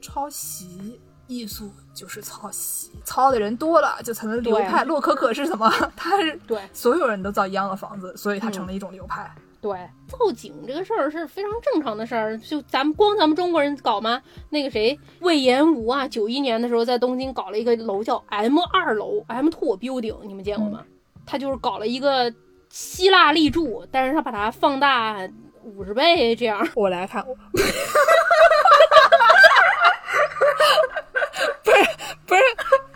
[0.00, 1.00] 抄袭
[1.34, 4.84] 艺术就是抄袭，抄的人多了就成了流派。
[4.84, 5.70] 洛可可是什么？
[5.96, 9.30] 他是对所有人都造一样的房子，所以他成了一种流派。
[9.60, 14.20] 对，造景这个事儿是非常正常的事儿，就咱们光咱们中国人搞吗？
[14.50, 20.82] 那个谁，魏延武啊，九一年的时候在东京搞了一个楼叫 M 二楼，M two building，你们见过吗？
[21.24, 22.34] 他就是搞了一个
[22.70, 25.16] 希腊立柱，但是他把它放大
[25.62, 26.66] 五十倍这样。
[26.74, 27.30] 我来看，不
[32.32, 32.42] 不是，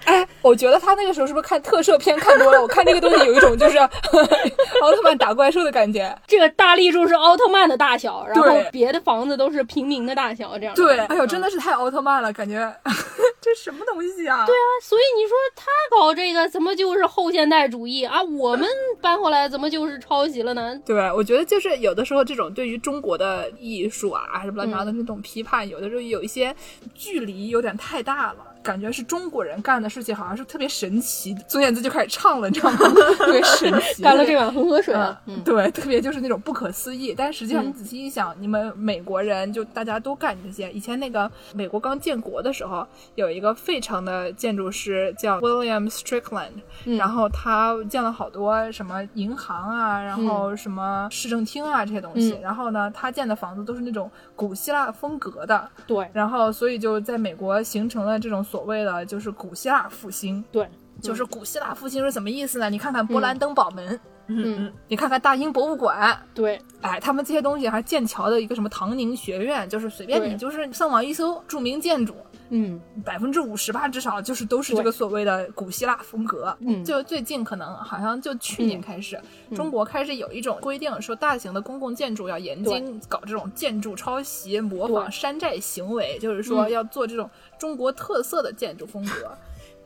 [0.05, 2.61] 哎，我觉得他那个时候是不是看特摄片看多了？
[2.61, 3.79] 我看那个东西有一种就是
[4.83, 6.15] 奥特曼打怪兽的感觉。
[6.27, 10.75] 这个大立柱是奥特曼的大小，然后别的房子都是平民的大小，这样。
[10.75, 11.47] 对，哎呦，真的。
[11.47, 12.57] 的是太奥特曼了，感觉
[13.41, 14.45] 这什么东西啊？
[14.45, 18.21] 对啊，所以你说他搞这个怎么就是后现代主义啊？
[18.21, 18.69] 我们
[19.01, 20.77] 搬回来怎么就是抄袭了呢？
[20.85, 26.53] 对，我觉得就是有的时候这种对于中国的艺术啊，还是乱七八糟的那种批判，有的时候有一些
[26.97, 28.39] 距离有点太大了。
[28.67, 31.35] 感觉是中国人干的事情，好像是特别神奇。
[31.47, 32.79] 孙燕姿就开始唱了，你知道吗？
[33.17, 37.15] 特别神奇，干了这碗红河水嗯啊，嗯，对，特别就是那种不可思议。
[37.17, 40.71] 但实际上，嗯你仔细一想，你们美国人就大家都干这些。
[40.73, 46.51] 以前那个美国刚建国的时候，有一个费城的建筑师叫 William Strickland，、
[46.85, 52.33] 嗯然后他建了好多什么银行啊，然后什么市政厅啊这些东西。
[52.33, 60.43] 嗯然后呢，他建的房子都是那种古希腊风格的，对然后所以就在美国形成了这种所谓的就是古希腊复兴。
[60.51, 60.69] 对，
[61.01, 62.71] 就是古希腊复兴是什么意思呢？
[62.71, 72.15] 你看看勃兰登堡门，嗯，你看看大英博物馆，对，哎，他们这些东西还剑桥的一个什么唐宁学院，就是随便你就是上网一搜著名建筑，
[72.51, 72.81] 嗯。
[73.05, 76.57] 百分之五十吧，至少就是都是这个所谓的古希腊风格。
[76.61, 76.85] 嗯。
[76.85, 79.21] 就最近可能好像就去年开始，
[79.55, 86.71] 中国开始有一种规定，说大型的公共建筑要严禁搞这种建筑抄袭、模仿、山寨行为，就是说嗯。
[86.71, 89.31] 要做这种中国特色的建筑风格。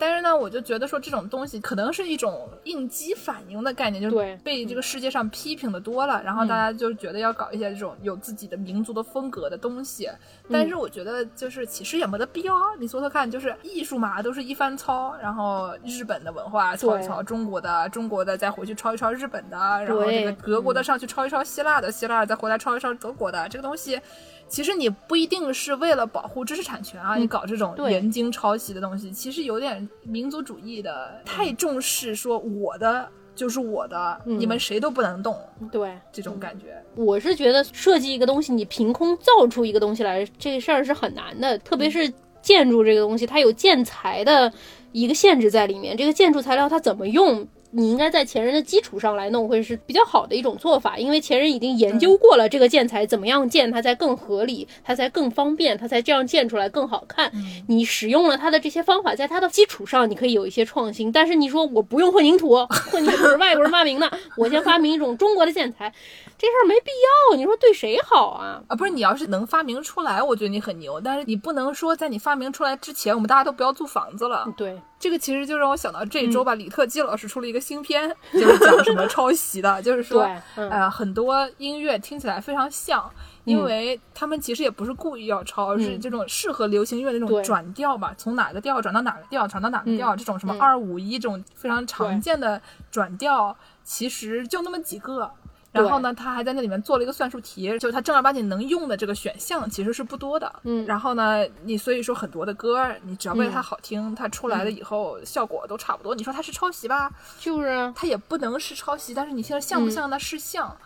[0.00, 10.08] 但是呢，我就觉得说这种东西可能是一种应激反应的概念，就是被这个世界上批评的多了，然后大家就觉得要搞一些这种有自己的民族的风格的东西。
[10.50, 24.00] 但是我觉得就是其实也没得必要啊，你说说看，就是艺术嘛，都是一番抄，然后日本的文化抄一抄中国的，中国的再回去抄一抄日本的，然后这个德国的上去抄一抄希腊的，希腊再回来抄一抄德国的，这个东西。
[24.50, 35.38] 其实你不一定是为了保护知识产权啊，你搞这种对严经抄袭的东西，其实有点民族主义的，太重视说我的就是我的，嗯你们谁都不能动
[35.70, 36.76] 对，这种感觉。
[36.96, 44.52] 我是觉得设计一个东西，你凭空造出一个东西来，这个事儿是很难的，特别是建筑这个东西，它有建材的
[44.90, 47.46] 一个限制在里面，这个建筑材料它怎么用？
[47.72, 57.30] 你应该在前人的基础上来弄，会是比较好的一种做法，因为前人已经研究过了这个建材怎么样建，它才更合理，它才更方便，它才这样建出来更好看。
[57.68, 61.12] 你使用了它的这些方法，在它的基础上，你可以有一些创新。
[61.12, 62.56] 但是你说我不用混凝土，
[62.90, 65.92] 混凝土是外国人发明的， 我先发明一种中国的建材，
[66.36, 66.90] 这事儿没必
[67.30, 67.36] 要。
[67.36, 68.60] 你说对谁好啊？
[68.66, 71.00] 啊，不是你要是能发明出来，我觉得你很牛。
[71.00, 74.52] 但是你不能说在你发明出来之前，我们大家都不要租房子了。
[74.56, 80.22] 对这个其实就让我想到这一周吧，李特基老师出了一个新片，就是讲什么 抄袭的，就是说，
[80.56, 80.70] 嗯。
[80.70, 83.10] 呃，很多音乐听起来非常像。
[83.44, 90.60] 因为他们其实也不是故意要抄，而是这种适合流行乐的那种转调吧，从哪个调转到哪个调，转到哪个调，这种什么嗯。
[90.60, 92.60] 二五一这种非常常见的
[92.90, 95.28] 转调，其实就那么几个。
[95.72, 100.52] 然后呢，他还在那里面做了一个算术题，就是他正儿八经能用的这个选项其实是不多的。
[100.64, 106.14] 嗯然后呢，你所以说很多的歌，你只要为了它好听，它出来了以后效果都差不多。
[106.14, 107.10] 你说它是抄袭吧？
[107.38, 110.18] 就是啊它也不能是抄袭，但是你现在像不像呢？
[110.18, 110.76] 是像。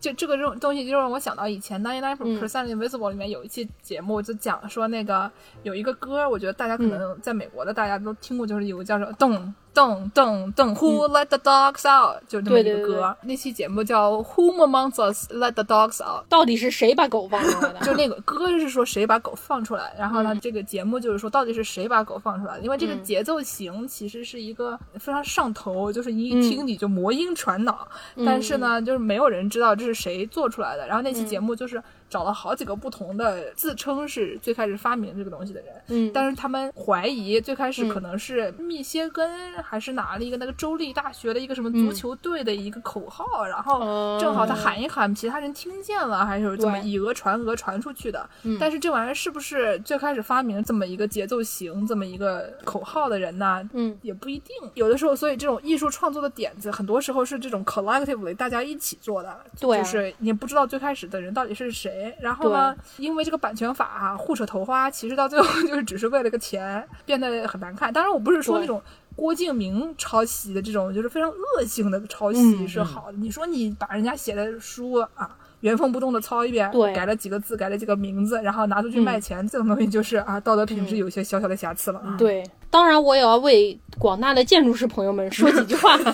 [0.00, 5.30] 就这个这种东西，就让我想到以前《Ninety Nine Percent Invisible》里面有一期节目，就讲说那个
[5.62, 13.16] 有一个歌，我觉得大家可能在美国的大家都听过，就是有个叫做“咚咚咚咚 Who Let the Dogs Out”，就这么一对对对个歌。
[13.22, 16.26] 那期节目叫 “Whom Among Us Let the Dogs Out”。
[16.28, 17.80] 到底是谁把狗放出来的？
[17.84, 27.88] 就那个歌是说谁把狗放出来，然后呢，这个节目就是说到底是谁把狗放出来的，因为这个节奏型其实是一个非常上头，就是你一听你就魔音传脑，
[28.24, 30.86] 但是呢，就是没有人知道这是谁做出来的。
[30.86, 31.82] 然后那期节目就是
[32.14, 48.30] 找了好几个不同的自称是最开始发明这个东西的人，嗯但是他们怀疑最开始可能是密歇根还是哪里一个那个州立大学的一个什么足球队的一个口号，然后正好他喊一喊，其他人听见了，还是怎么以讹传讹传出去的。
[48.44, 53.68] 嗯但是这玩意儿是不是最开始发明这么一个节奏型、这么一个口号的人呢？
[53.72, 54.54] 嗯，也不一定。
[54.74, 59.36] 有的时候，所以这种艺术创作的点子，很多时候是这种 collectively 大家一起做的。
[59.58, 62.03] 对啊就是你不知道最开始的人到底是谁。
[62.20, 67.92] 然后呢，因为这个版权法啊，互扯头花，其实到最后就是只是为了个钱，变得很难看。
[67.92, 68.82] 当然，我不是说那种。
[69.16, 73.18] 郭敬明抄袭的这种就是非常恶性的抄袭嗯是好的。
[73.18, 82.16] 你说你把人家写的书啊原封不动的抄一遍，改了几个字，改了几个名字，然后拿出去卖钱，这种东西就是啊道德品质有些小小的瑕疵了啊。
[82.18, 85.96] 对，当然我也要为广大的建筑师朋友们说几句话。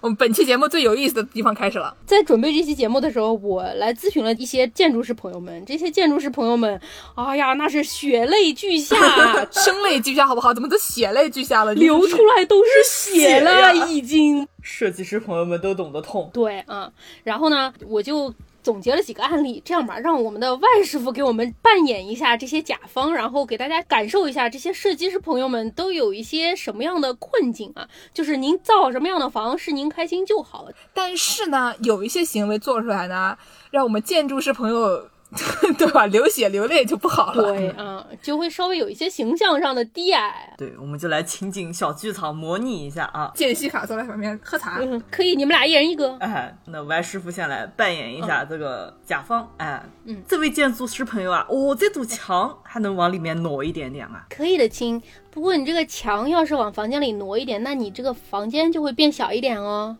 [0.00, 1.96] 我们本期节目最有意思的地方开始了。
[2.06, 5.64] 在准备这期节目的时候，我来咨询了一些建筑师朋友们。
[5.64, 6.80] 这些建筑师朋友们，
[7.14, 8.96] 哎呀，那是血泪俱下，
[9.52, 10.52] 声泪俱下好不好？
[10.52, 11.74] 怎么都血泪俱下了？
[11.74, 14.46] 流出来都是血了，呀已经。
[14.60, 16.30] 设计师朋友们都懂得痛。
[16.32, 16.90] 对嗯、
[17.24, 27.88] 然后呢，我就总结了几个案例，这样吧，让我们的万师傅给我们扮演一下这些甲方，然后给大家感受一下这些设计师朋友们都有一些什么样的困境啊？
[28.14, 30.68] 就是您造什么样的房是您开心就好。
[30.94, 33.36] 但是呢，有一些行为做出来呢，
[33.70, 35.08] 让我们建筑师朋友，
[35.78, 36.06] 对吧？
[36.06, 37.42] 流血流泪就不好了。
[37.52, 40.54] 对啊、就会稍微有一些形象上的低矮。
[40.58, 43.32] 对，我们就来情景小剧场模拟一下啊。
[43.34, 44.78] 间隙卡坐在旁边喝茶。
[44.80, 46.16] 嗯，可以，你们俩一人一个。
[46.18, 49.50] 哎，那 Y 师傅先来扮演一下这个甲方。
[49.56, 54.26] 哎，嗯，这位建筑师朋友啊，哦，这堵墙还能往里面挪一点点啊。
[54.28, 55.02] 可以的，亲。
[55.30, 59.96] 不过你这个墙要是往房间里挪一点，那你这个房间就会变小一点哦。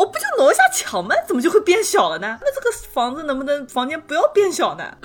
[0.00, 1.14] 我，不就挪一下墙吗？
[1.28, 2.38] 怎么就会变小了呢？
[2.40, 4.96] 那这个房子能不能房间不要变小呢？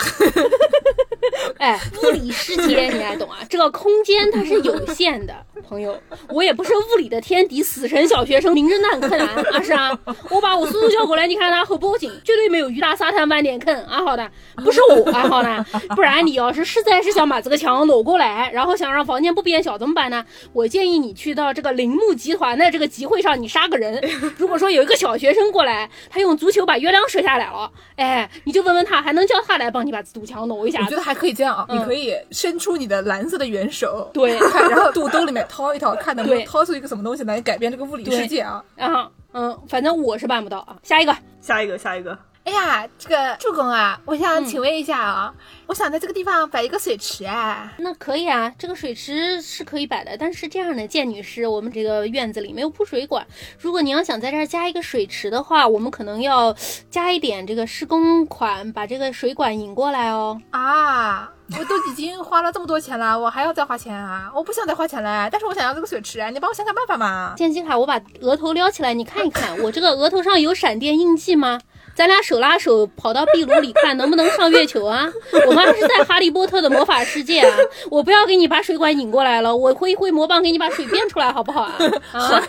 [1.60, 3.40] 哎，物理世界你还懂啊？
[3.50, 5.98] 这个空间它是有限的，朋友。
[6.30, 9.98] 我也不是物理的天敌，死神小学生，名侦探柯南 啊，是啊。
[10.30, 15.66] 我把我叔叔叫过来，你看他后报警，绝对没有鱼大沙滩晚点坑啊，好的，不是我啊，好的。
[15.96, 20.26] 不然你要是实在是想把这个墙挪过来，然后想让房间不变小，怎么办呢？
[20.54, 24.02] 我建议你去到这个铃木集团的这个集会上，你杀个人。
[24.38, 31.02] 如果说有一个小学生过来，他用足球把月亮射下来了，哎，你就问问他，还能叫他来帮你把堵墙挪一下我觉得。
[31.06, 38.64] 还可以这样啊，嗯你可以伸出你的蓝色的援手，对看， 然后肚兜里面掏一掏，看能不能掏出一个什么东西来改变这个物理世界啊。
[38.78, 40.78] 啊，嗯，反正我是办不到啊。
[40.84, 42.18] 下一个，下一个，下一个。
[42.46, 45.34] 哎呀，这个助攻啊，我想嗯请问一下啊，
[45.66, 47.74] 我想在这个地方摆一个水池啊。
[47.78, 53.26] 那可以啊，这个水池是可以摆的，但是这样的，建女士，我们这个院子里没有铺水管，
[53.58, 56.56] 如果你要想在这儿加一个水池的话，我们可能要
[56.92, 60.40] 加一点这个施工款，把这个水管引过来哦。
[60.52, 61.28] 啊，
[61.58, 64.32] 我都已经花了这么多钱了，我还要再花钱啊！
[64.36, 67.34] 我不想再花钱了，但是我想要这个水池啊，你帮我想想办法嘛。
[67.36, 71.60] 建基卡，我把额头撩起来，你看一看，我这个额头上有闪电印记吗？
[71.96, 75.10] 咱俩手拉手跑到壁炉里看能不能上月球啊？
[75.48, 77.58] 我妈是在哈利波特的魔法世界啊！
[77.90, 81.78] 我不要给你把水管引过来了，我挥一挥魔棒给你把水变出来，好不好啊？
[82.12, 82.44] 啊，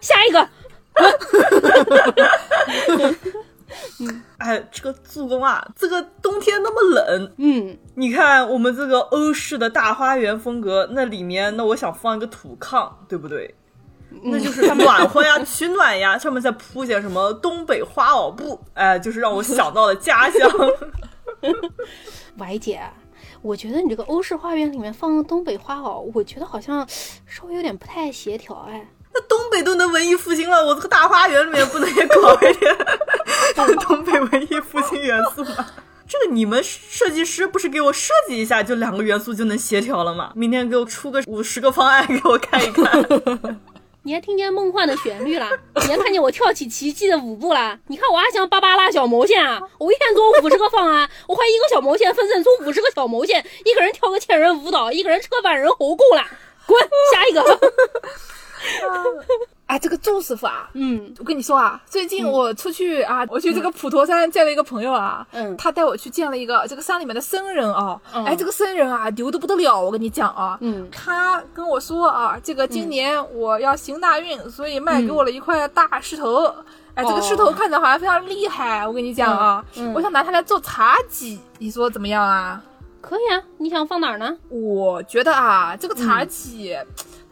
[0.00, 0.48] 下一个，
[4.38, 13.54] 哎，这个助攻啊，这个冬天那么冷，嗯，你看我们这个欧式的大花园风格，那里面那我想放一个土炕，对不对？
[14.22, 20.50] 那就是暖和呀，取暖呀，上面再铺些什么东北花袄布，哎，就是让我想到了家乡。
[22.38, 22.80] 歪姐，
[23.40, 26.86] 我觉得你这个欧式花园里面放东北花袄，我觉得好像
[27.26, 28.86] 稍微有点不太协调哎。
[29.14, 32.74] 那东北都能文艺复兴了，我这个大花园里面不能也搞一点
[33.80, 35.66] 东北文艺复兴元素吗？
[36.08, 40.32] 这个你们设计师不是给我设计一下，就两个元素就能协调了吗？
[40.34, 43.04] 明天给我出个五十个方案给我看一看。
[44.04, 45.48] 你还听见梦幻的旋律啦？
[45.82, 47.78] 你还看见我跳起奇迹的舞步啦？
[47.86, 49.60] 你看我还像芭芭拉小毛线啊！
[49.78, 56.24] 我一天做五十个方案，我换一个小毛线分身出五十个小毛线，一个人跳个千人舞蹈，一个人吃个万人猴够了！
[56.66, 56.80] 滚，
[57.12, 57.42] 下一个。
[59.72, 61.14] 哎，这个周师傅啊，嗯。
[61.18, 65.56] 我跟你说啊，最近我出去啊，我去这个普陀山见了一个朋友啊，嗯。
[65.56, 68.22] 他带我去见了一个这个山里面的僧人啊，嗯。
[68.26, 70.86] 哎，这个僧人啊牛的不得了，我跟你讲啊，嗯。
[70.90, 76.54] 他跟我说啊，这个今年我要行大运，所以卖给我了一块大石头。
[76.94, 79.90] 哎，这个石头哦看着好像非常厉害，我跟你讲啊，嗯。
[79.90, 79.94] 嗯。
[79.94, 82.62] 我想拿它来做茶几，你说怎么样啊？
[83.00, 84.36] 可以啊，你想放哪儿呢？
[84.50, 86.06] 我觉得啊，这个嗯。
[86.06, 86.76] 茶几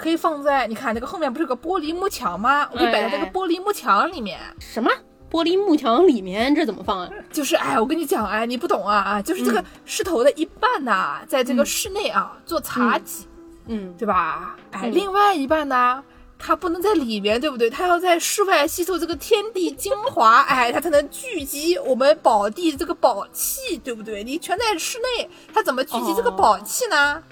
[0.01, 2.67] 可以放在，你看那个后面不是有个玻璃幕墙吗？
[2.73, 4.41] 我可以摆在这个哎玻璃幕墙里面。
[4.59, 4.91] 什么
[5.31, 7.11] 玻璃幕墙里面这怎么放啊？
[7.31, 13.27] 就是哎，我跟你讲哎，你不懂啊啊，就是这个狮头的一半呐、在这个室内啊、做茶几，
[13.67, 14.57] 嗯对吧？
[14.73, 16.03] 哎，嗯另外一半呢，
[16.39, 17.69] 它不能在里面，对不对？
[17.71, 24.25] 它要在室外吸收这个天地精华，哎，它才能聚集我们宝地这个宝气，对不对？
[24.25, 27.15] 你全在室内，它怎么聚集这个宝气呢？
[27.15, 27.23] 哦，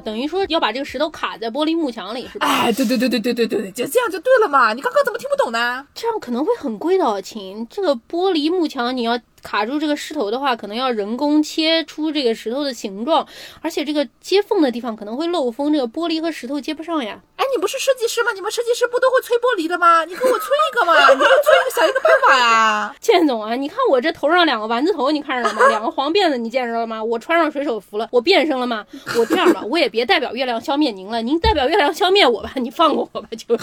[0.00, 2.46] 等于说要把这个石头卡在玻璃幕墙里是吧？
[2.46, 4.72] 哎，对对对对对对对，就这样就对了嘛！
[4.72, 5.86] 你刚刚怎么听不懂呢？
[5.94, 7.66] 这样可能会很贵的哦，亲。
[7.70, 13.26] 这个玻璃幕墙你要卡住这个石头的话，可能要人工切出这个石头的形状，
[13.60, 17.20] 而且这个接缝的地方可能会漏风，这个玻璃和石头接不上呀。
[17.36, 18.30] 哎，你不是设计师吗？
[18.32, 20.04] 你们设计师不都会吹玻璃的吗？
[20.04, 20.94] 你给我吹一个嘛！
[21.12, 22.94] 你给我吹一个，想一个办法呀！
[23.00, 25.66] 建总啊，你看我这头上两个丸子头，你看着了吗？
[25.68, 27.02] 两个黄辫子，你见着了吗？
[27.02, 28.86] 我穿上水手服了，我变身了吗？
[29.18, 33.56] 我这样吧，我也别代表月亮消灭您了，您代表月亮消灭我吧，你放过我吧，就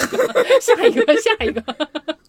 [0.60, 1.64] 下一个，下一个。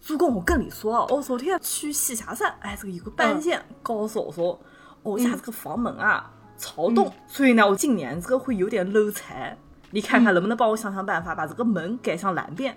[0.06, 4.58] 主公，我跟你说啊，我昨天去栖霞山，哎，这个有个半仙告诉我说，
[5.02, 9.56] 我家这个房门啊朝东，所以呢，我今年这个会有点漏财。
[9.92, 12.76] 你看看能不能帮我想想办法，把这个门改向南边？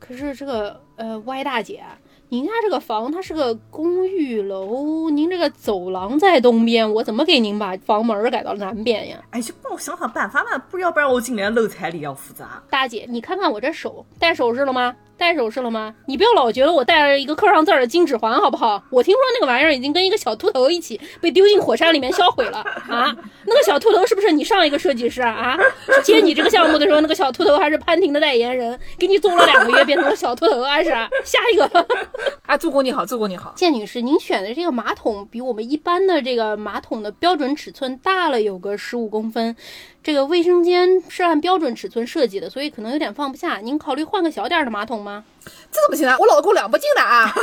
[0.00, 1.84] 可是这个呃歪大姐，
[2.30, 9.22] 您家这个房它是个公寓楼，您这个走廊在东边，我怎么给您把房门改到南边呀？
[9.30, 12.60] 哎，就帮我想想办法嘛，不要不然我今年漏财理要复杂。
[12.68, 14.96] 大姐，你看看我这手戴首饰了吗？
[15.20, 15.94] 戴首饰了吗？
[16.06, 18.82] 你不要老觉得我戴了一个刻上字儿的金指环，好不好？
[18.88, 22.58] 我听说那个玩意儿已经跟一个小秃头一起被丢进火山里面销毁了
[22.88, 23.14] 啊！
[23.44, 25.30] 那个小秃头是不是你上一个设计师啊？
[25.30, 25.58] 啊，
[26.02, 31.06] 接你这个项目的时候，那个小秃头还是潘婷的代言人，给你做了两个月变成了小秃头，还是啊？
[31.22, 31.86] 下一个。
[32.46, 33.52] 啊，助攻你好，助攻你好。
[33.54, 39.54] 建女士，您选的这个马桶比我们一般的这个马桶的标准尺寸大了有个十五公分，
[40.02, 43.58] 这个卫生间是按标准尺寸设计的，所以可能有点放不下。
[43.58, 45.22] 您考虑换个小点儿的马桶吗？
[45.70, 46.16] 这怎么行啊？
[46.18, 47.30] 我老公两不进的啊！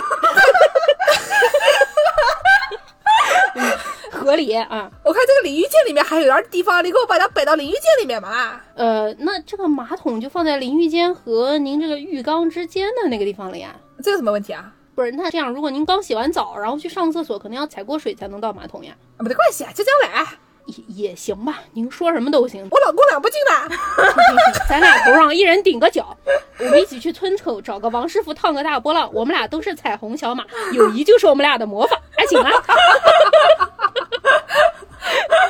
[4.11, 4.89] 合理啊。
[5.03, 8.59] 我看这个淋浴间里面还有点地方，你给我把它摆到淋浴间里面嘛。
[8.73, 13.75] 呃，那这个马桶就放在淋浴间和您这个浴缸之间的那个地方了呀。
[14.03, 14.73] 这有什么问题啊？
[14.95, 18.95] 不是，那这样，如果您刚洗完澡，然后去上厕所，可能要踩过水才能到马桶呀。
[19.17, 20.25] 啊，没得关系啊，就这样来。
[20.67, 22.67] 也也行吧，您说什么都行。
[22.69, 23.75] 我老公两不进的。
[24.69, 26.15] 咱俩头上一人顶个角，
[26.59, 29.09] 我们一起去村口找个王师傅烫个大波浪。
[29.13, 30.43] 我们俩都是彩虹小马，
[30.73, 31.99] 友谊就是我们俩的魔法。
[32.17, 32.51] 还行啊，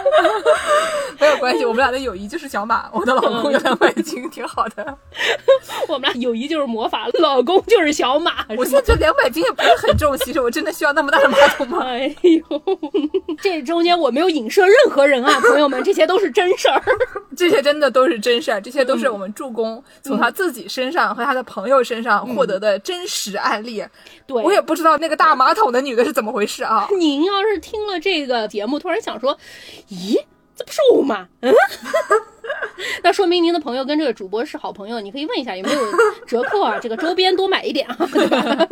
[1.20, 2.90] 没有关系，我们俩的友谊就是小马。
[2.92, 4.98] 我的老公有两百斤，挺好的。
[5.88, 8.46] 我们俩友谊就是魔法，老公就是小马。
[8.50, 11.80] 我是吧现在这两百斤也不是很重，其实我真的需要那么大的马桶吗？
[11.84, 12.44] 哎呦，
[13.42, 16.82] 这中间我没有影射任何人啊，朋友们，这些都是真事儿。
[17.36, 23.84] 这些真的都是真事儿，这些都是我们助攻从他自己身上和他的朋友身上获得的真实案例。
[24.26, 26.88] 对，我也不知道那个大马桶的女的是怎么回事啊。
[26.98, 29.38] 您要是听了这个节目，突然想说，
[29.98, 30.18] 咦，
[30.56, 31.28] 这不是我吗？
[31.42, 31.54] 嗯，
[33.04, 35.80] 那说明您的朋友跟这个主播是好朋友，你可以问一下有没有
[36.26, 36.78] 折扣啊？
[36.80, 38.68] 这个周边多买一点啊，对吧？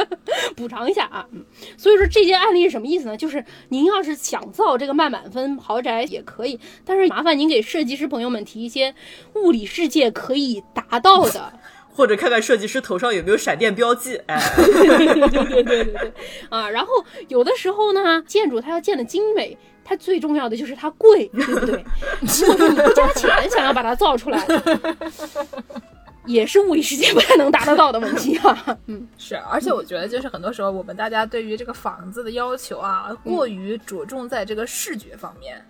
[0.55, 1.26] 补偿一下啊。
[1.32, 1.43] 嗯，
[1.78, 3.17] 所以说这件案例是什么意思呢？
[3.17, 8.93] 就是您要是想造这个慢满分豪宅也可以，但是麻烦您给设计师朋友们提一些
[9.34, 11.51] 物理世界可以达到的。
[11.95, 16.13] 或者看看设计师头上有没有闪电标记，哎， 对对对对对
[16.49, 16.69] 啊！
[16.69, 16.91] 然后
[17.30, 21.86] 有的时候呢，建筑它要建的精美，它最重要的就是它贵，对不对？
[22.19, 24.45] 如果说你不加钱想要把它造出来，
[26.25, 28.77] 也是物理世界不太能达得到的问题啊。
[28.88, 35.63] 嗯，是，而且我觉得就是很多时候我们大家对于这个房子的要求啊，过于着重在这个视觉方面。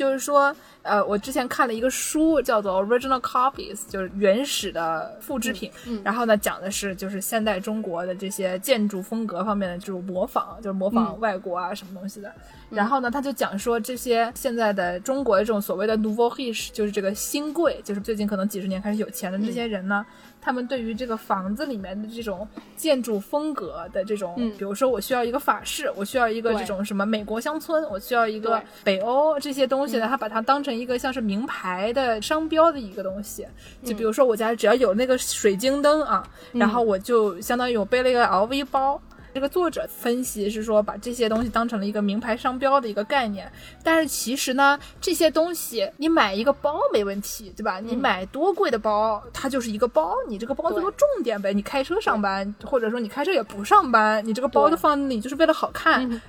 [0.00, 5.70] 就是说，呃，我之前看了一个书，叫做《Original Copies》，就是原始的复制品。
[5.86, 12.32] 嗯然后呢，讲的是就是现代中国的这些建筑风格方面的这种模仿，就是模仿嗯外国啊什么东西的。
[12.70, 20.06] 然后呢，他就讲说这些现在的中国的这种所谓的 nouveau riche，就是这个新贵，就是最近可能几十年开始有钱的这些人呢，
[20.40, 24.50] 他们对于这个房子里面的这种建筑风格的这种，嗯。
[24.56, 33.46] 比如说我需要一个法式，我需要一个这种什么美国乡村，我需要一个北欧这些东西呢，他把它当成一个像是名牌的商标的一个东西。
[33.84, 39.00] 就比如说我家只要有那个水晶灯啊，然后我就相当于我背了一个 LV 包。
[39.32, 43.50] 这个作者分析是说，把这些东西当成了一个名牌商标的一个概念，
[43.82, 47.80] 但是其实呢，这些东西你买一个包没问题，对吧？
[47.80, 51.52] 你买多贵的包，它就是一个包，你这个包最后重点呗。
[51.52, 56.20] 你开车上班，或者说你开车也不上班，你这个包对就放那里就是为了好看，嗯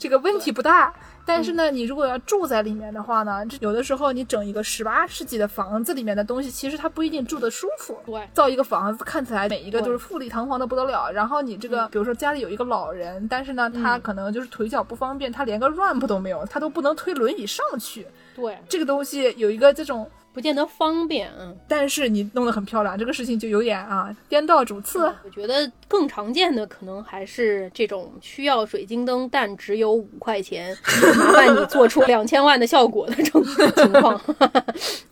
[0.00, 0.92] 这个问题不大。
[1.26, 7.96] 但是呢，你如果要住在里面的话呢，这有的时候你整一个十八世纪的房子里面的东西，其实它不一定住的舒服。
[8.04, 18.06] 对造一个房子看起来每一个都是富丽堂皇的不得了，然后你这个，比如说家里有一个老人，但是呢，他可能就是腿脚不方便，他连个 ramp 都没有，他都不能推轮椅上去。
[18.34, 21.30] 对，这个东西有一个这种，不见得方便。
[21.38, 25.12] 嗯，但是你弄得很漂亮，这个事情就有点啊颠倒主次。
[25.24, 30.76] 我觉得更常见的可能还是这种需要水晶灯，但只有五块钱，
[31.18, 33.44] 麻烦你做出两千万的效果的这种
[33.76, 34.20] 情况。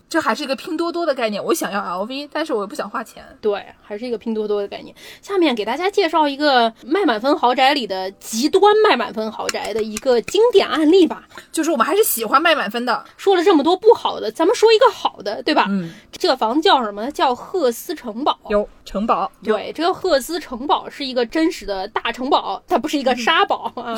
[0.08, 3.22] 这还是一个拼多多的概念，我想要 LV，但是我又不想花钱。
[3.42, 4.94] 对，还是一个拼多多的概念。
[5.20, 11.28] 下面给大家介绍一个卖满分豪宅里的极端卖满分豪宅的一个经典案例吧。
[11.52, 15.66] 就是我们还是喜欢卖满分的，说了这么多不好的，咱们说一个好的，对吧？
[15.68, 17.10] 嗯，这个房子叫什么？
[17.10, 18.38] 叫赫斯城堡。
[18.48, 23.94] 有城堡，对，这个赫斯城堡是一个真实的大城堡，它不是一个沙堡啊，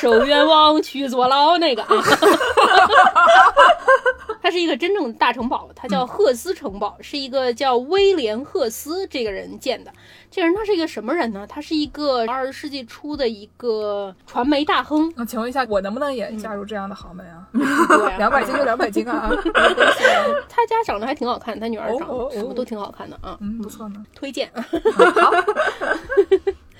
[0.00, 1.88] 受冤枉去坐牢那个啊，
[4.42, 9.92] 它是一个真正的大城堡，它叫赫斯城堡，是一个叫威廉·赫斯这个人建的。
[10.30, 11.46] 这个人他是一个什么人呢？
[11.48, 17.48] 他是一个二十世纪初的一个传媒大亨，那请问一下，我能不能也加入这样的豪门啊？
[18.18, 19.30] 两百斤就两百斤啊！
[20.48, 24.04] 他家长得还挺好看，他女儿长得什么都挺好看的啊，嗯，不错呢。
[24.14, 24.50] 推荐。
[24.54, 25.32] 好，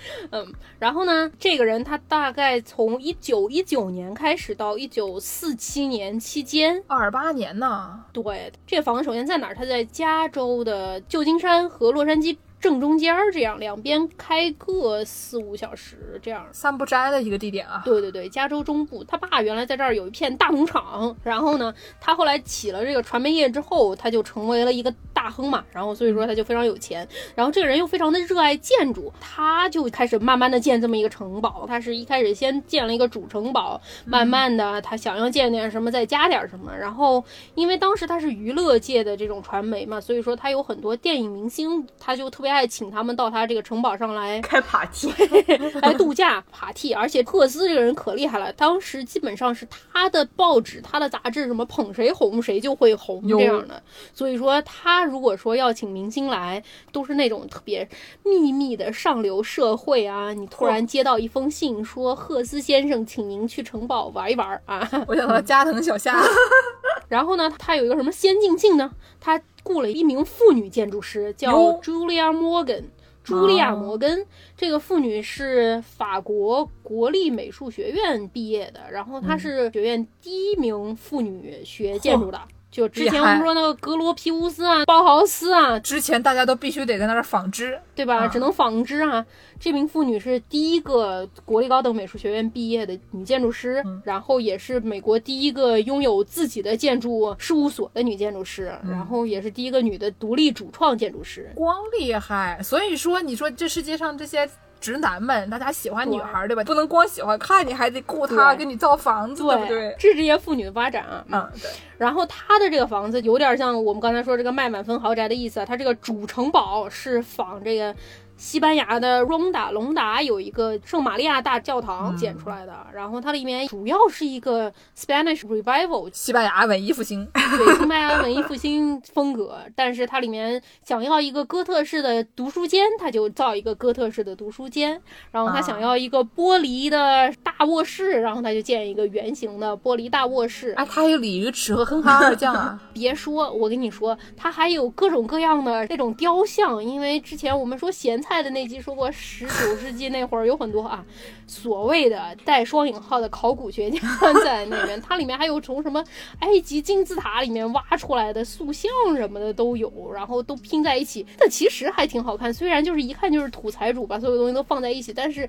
[0.30, 9.54] 嗯，然后呢，这个人他大概从一九一九年开始到一九四七年期间，二八年呢，对这个房子首先在哪儿？
[9.54, 12.36] 它在加州的旧金山和洛杉矶
[12.66, 16.44] 正中间儿，这样两边开个四五小时这样。
[16.50, 17.80] 三不摘的一个地点啊。
[17.84, 27.06] 对对对，加州中部，他爸原来在这儿有一片大农场，然后呢，他后来起了这个传媒业之后，他就成为了一个大亨嘛，然后所以说他就非常有钱，
[27.36, 37.22] 然后这个人又非常的热爱建筑，他就开始慢慢的建这么一个城堡，他是一开始先建了一个主城堡，慢慢的他想要建点什么再加点什么，然后
[37.54, 45.12] 因为当时他是娱乐界的这种传媒嘛，所以说他有很多电影明星，他就特别爱请他们到他这个城堡上来 开 party，
[45.82, 53.82] 来度假 party，而且赫斯这个人可厉害了，当时基本上是他的报纸、他的杂志，什么捧谁红谁就会红这样的。
[54.14, 57.86] 所以说，他如果说要请明星来，都是那种特别
[58.22, 60.32] 秘密的上流社会啊。
[60.32, 64.88] 你突然接到一封信，说赫斯先生，请您去城堡玩一玩啊。
[65.06, 66.22] 我想到加藤小夏，
[67.08, 68.90] 然后呢，他有一个什么先进性呢？
[69.20, 72.84] 他雇了一名妇女建筑师，叫哟 Julia Morgan。
[73.26, 74.24] 茱莉亚·摩根，
[74.56, 82.40] 这个妇女是法国国立美术学院毕业的，然后她是学院第一名妇女学建筑的。
[82.76, 88.18] 就之前我们说那个格罗皮乌斯啊、包豪斯啊，之前大家都必须得在那儿纺织，对吧？
[88.18, 89.24] 啊只能纺织啊。
[89.58, 101.50] 这名妇女是第一个国立高等美术学院毕业的女建筑师，然后也是美国第一个拥有自己的建筑事务所的女建筑师，然后也是第一个女的独立主创建筑师。
[101.54, 102.60] 光厉害。
[102.62, 104.46] 所以说，你说这世界上这些。
[104.86, 106.62] 直男们，大家喜欢女孩，对吧？
[106.62, 109.96] 不能光喜欢看，你还得雇她给你造房子，对不对？
[109.98, 111.24] 这是这些妇女的发展啊。
[111.32, 111.68] 嗯，对。
[111.98, 117.92] 然后他的这个房子有点像我们刚才说这个卖满分豪宅的意思啊，它这个主城堡是仿这个。
[118.36, 140.72] 西班牙的隆达隆达有一个圣玛利亚大教堂建出来的，然后它里面主要是一个 Spanish Revival 西班牙文艺复兴，对西班牙文艺复兴风格，但是它里面想要一个哥特式的读书间，它就造一个哥特式的读书间，然后他想要一个玻璃的大卧室，然后他就建一个圆形的玻璃大卧室。
[140.72, 151.04] 哎，它还有鲤鱼池和哼哈二将啊， 别说，我跟你说，它还有各种各样的那种雕像，因为之前我们说咸菜的那集说过，十九世纪那会儿有很多啊，
[151.46, 153.98] 所谓的带双引号的考古学家
[154.44, 156.04] 在那边，它里面还有从什么
[156.40, 162.52] 埃及金字塔里面挖出来的塑像什么的都有，然后都拼在一起，但其实还挺好看。
[162.52, 165.48] 虽然就是一看就是土财主把所有东西都放在一起，但是。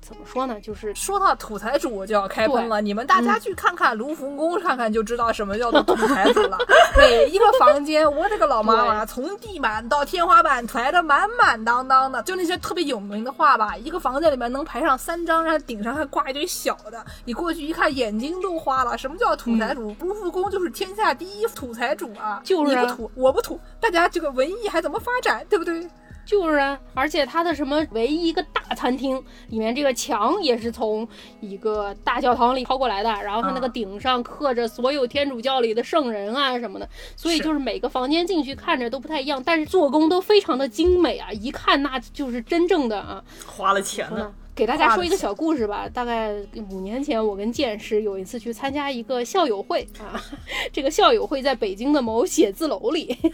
[0.00, 0.58] 怎么说呢？
[0.60, 6.58] 就是说到土财主就要开喷了，你们大家去看看卢浮宫，看看就知道什么叫做土财主了。
[6.96, 18.98] 每一个房间，我的个老妈妈，从地板到天花板排的满满当当的，就那些特别有名的画吧，一个房间里面能排上三张，然后顶上还挂一堆小的，你过去一看，眼睛都花了。
[18.98, 19.94] 什么叫土财主？
[20.00, 22.40] 卢浮宫就是天下第一土财主啊！
[22.42, 25.86] 就是你不土，我不土，大家这个文艺还怎么发展，对不对？
[26.30, 31.06] 就是啊，而且它的什么唯一一个大餐厅里面这个墙也是从
[31.40, 44.32] 一个大教堂里抄过来的，然后它那个顶上刻着所有天主教里的圣人啊什么的，所以就是每个房间进去看着都不太一样，但是做工都非常的精美啊，一看那就是真正的啊，花了钱了。
[44.54, 46.32] 给大家说一个小故事吧，大概
[46.70, 50.22] 五年前我跟剑师有一次去参加一个校友会啊，
[50.72, 53.16] 这个校友会在北京的某写字楼里。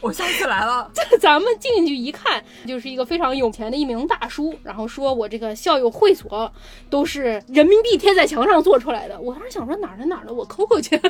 [0.00, 6.50] 我想起来了，这 咱们进去一看，就是一个非常有钱的一名大叔，然后说我这个校友会所
[6.88, 9.20] 都是人民币贴在墙上做出来的。
[9.20, 10.96] 我当时想说哪儿的哪儿的，我抠抠去。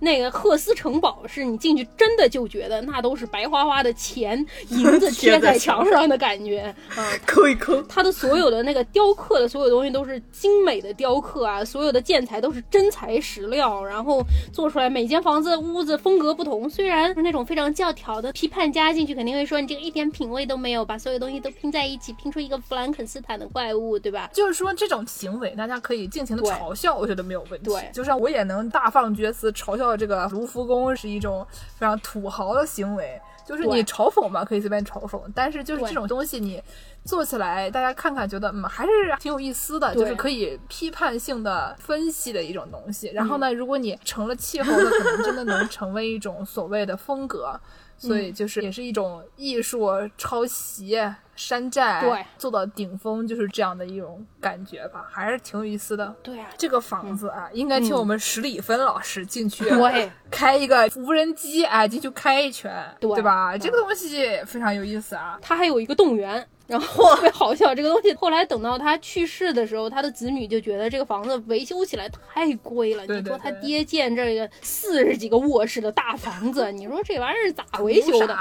[0.00, 14.24] 那个赫斯城堡是你进去真的就觉得那都是白花花的钱银子贴在墙上的感觉 啊，抠一抠，它的所有的那个雕刻的所有东西都是精美的雕刻啊，所有的建材都是真材实料，然后
[14.54, 24.30] 做出来每间房子屋子风格不同，虽然是那种非常教条的批判家进去肯定会说你这个一点品味都没有，把所有东西都拼在一起拼出一个弗兰肯斯坦的怪物，对吧？
[24.32, 27.68] 就是说这种行为大家可以尽情的嘲笑，我觉得没有问题。
[27.68, 29.89] 对，就像我也能大放厥词嘲笑。
[29.96, 31.46] 这个卢浮宫是一种
[31.78, 36.62] 非常土豪的行为，就是你嘲讽嘛，可以随便嘲讽，但是就是这种东西你
[37.04, 43.10] 做起来，大家看看觉得嗯还是挺有意思的，就是可以批判性的分析的一种东西。
[43.14, 47.58] 然后呢，如果你成了气候，那可能真的能成为一种所谓的风格。
[48.02, 50.98] 所以就是也是一种艺术抄袭
[51.40, 56.14] 山寨，对，做到顶峰就是这样的一种感觉吧，还是挺有意思的。
[56.22, 62.70] 对啊，这个房子啊，应该请我们史里芬老师进去，对， 开一个无人机，啊，进去开一圈，
[63.00, 63.56] 对吧？
[63.56, 65.38] 这个东西非常有意思啊。
[65.40, 66.46] 它还有一个动物园。
[66.66, 73.04] 然后特别 好笑，这个东西后来等到他去世的时候，他的子女就觉得这个房子维修起来太贵了。
[73.06, 78.38] 你说他爹建这个四十几个卧室的大房子，你说这玩意儿咋维修的？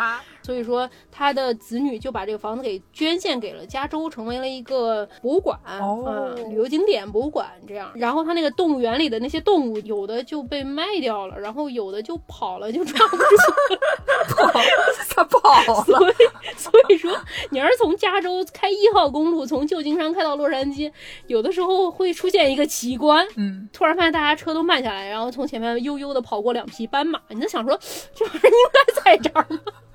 [0.50, 7.92] 所以说，他的子女就把这个房子给捐献给了加州，成为了一个博物馆，嗯，旅游景点博物馆这样。
[7.94, 13.24] 然后他那个动物园里的那些动物，有的就被卖掉了，然后有的就跑了，就抓不住，
[14.36, 14.52] 跑，
[15.10, 15.40] 他跑
[15.72, 15.84] 了。
[15.84, 16.14] 所以，
[16.58, 17.16] 所以说，
[17.52, 20.92] 你要是从加州开一号公路，从旧金山开到洛杉矶，
[21.28, 27.80] 有的时候会出现一个奇观，嗯，突然发现大家车都慢下来，然后从前面悠悠的跑过两匹斑马，你在想说，
[28.16, 29.60] 这玩意儿应该在这儿吗？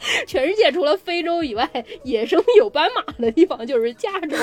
[0.26, 1.68] 全世界除了非洲以外，
[2.02, 4.36] 野生有斑马的地方就是加州，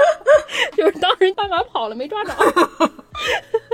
[0.76, 2.32] 就是当时斑马跑了没抓着。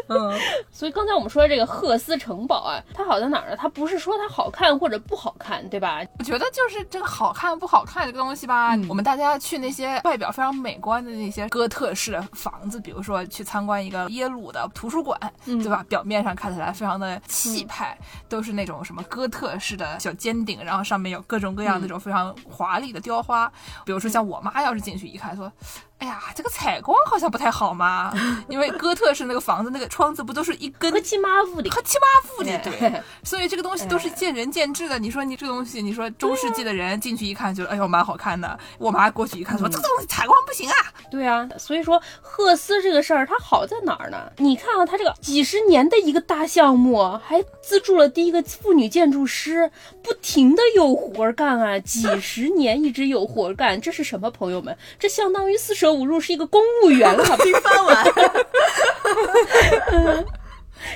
[0.08, 0.38] 嗯，
[0.70, 3.56] 所以刚才我们说的这个赫斯城堡啊，它好在哪儿呢？
[3.56, 6.00] 它不是说它好看或者不好看，对吧？
[6.18, 8.70] 我觉得就是这个好看不好看这个东西吧。
[8.88, 15.84] 我们大家去那些外表非常美观的那些哥特式的房子，比如说去参观一个耶鲁的图书馆，对吧？
[15.88, 17.96] 表面上看起来非常的气派，
[18.28, 23.50] 都是那种什么哥特式的小尖顶，然后上面有各种各样那种非常华丽的雕花。
[23.84, 25.52] 比如说像我妈要是进去一看，说。
[26.04, 28.12] 哎呀，这个采光好像不太好嘛，
[28.46, 34.98] 因为哥特式那个房子那个窗子不都是一根黑漆麻乌的，黑漆麻乌的，对，所以这个东西都是见仁见智的。
[34.98, 38.58] 你说你这个东西，你说中世纪的人进去一看，觉得哎呦蛮好看的。
[38.76, 40.76] 我妈过去一看，说这个东西采光不行啊。
[41.10, 44.30] 对啊，所以说赫斯这个事儿它好在哪儿呢？
[44.36, 49.70] 你看啊，它这个几十年的一个大项目，还资助了第一个妇女建筑师，
[50.02, 54.76] 不停的有活干啊，几十年一直有活干，这是什么朋友们？
[54.98, 58.04] 这相当于四舍五入是一个公务员了，金饭碗。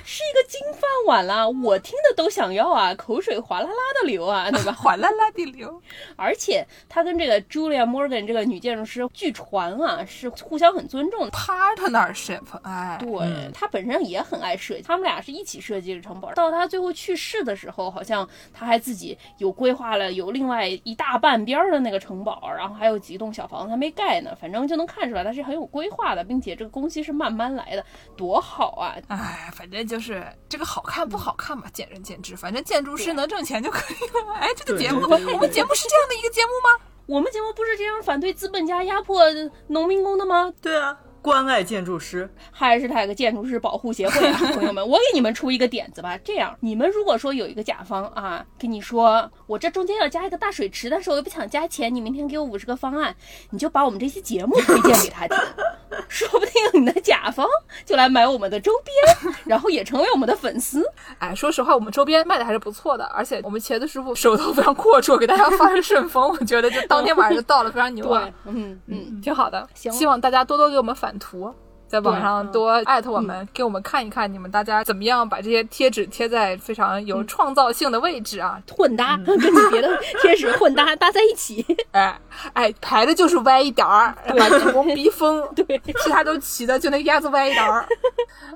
[0.05, 4.73] 是一个金饭碗啦，我听的都想要啊，口水哗啦啦的流啊， 对吧？
[4.73, 5.81] 哗啦啦的流。
[6.17, 12.43] 而且他跟这个 Julia Morgan 这个女建筑师，据传啊是互相很尊重，partnership。
[12.63, 16.33] 哎，对他本身也很爱设计，他们俩是一起设计的城堡。
[16.35, 24.37] 到他最后去世的时候，好像他还自己有规划了有另外一大半边的那个城堡，然后还有几栋小房子还没盖呢。
[24.41, 27.85] 反正就能看出来他是很有规划的，并且这个工期是慢慢来的，
[28.17, 28.97] 多好啊！
[29.07, 29.69] 哎，反。
[29.69, 32.37] 反正就是这个好看不好看吧，见仁见智。
[32.37, 34.35] 反正建筑师能挣钱就可以了。
[34.35, 36.85] 哎，这个节目，我们节目是这样的一个节目吗？
[37.07, 39.23] 我们节目不是这样反对资本家压迫
[39.69, 40.53] 农民工的吗？
[40.61, 42.29] 对啊，关爱建筑师。
[42.51, 46.19] 还是他个建筑师保护协会啊， 朋友们，我给你们出一个点子吧。
[46.25, 53.15] 这样，你们如果说有一个甲方啊，跟你说我这中间要加一个大水池，但是我又不想加钱，你明天给我五十个方案，
[53.51, 55.37] 你就把我们这期节目推荐给他听，
[56.09, 57.47] 说不定你的甲方
[57.85, 60.85] 就来买我们的周边，然后也成为我们的粉丝。
[61.19, 69.67] 哎，说实话，我们周边卖的还是不错的，而且我们茄子师傅手头非常阔绰，给大家发了顺丰，我觉得就当天晚上就到了，非常牛啊，，嗯嗯，挺好的。
[69.75, 71.55] 行希望大家多多给我们返图。
[71.89, 78.61] 在网上多艾特我们，给我们看一看你们大家怎么样把这些贴纸贴在非常有嗯创造性的位置啊！
[78.77, 82.21] 混搭 跟你别的贴纸混搭搭在一起， 哎
[82.53, 87.87] 哎，排的就是歪一点儿，把主公逼疯，对，其他都齐的，就那个鸭子歪一点儿。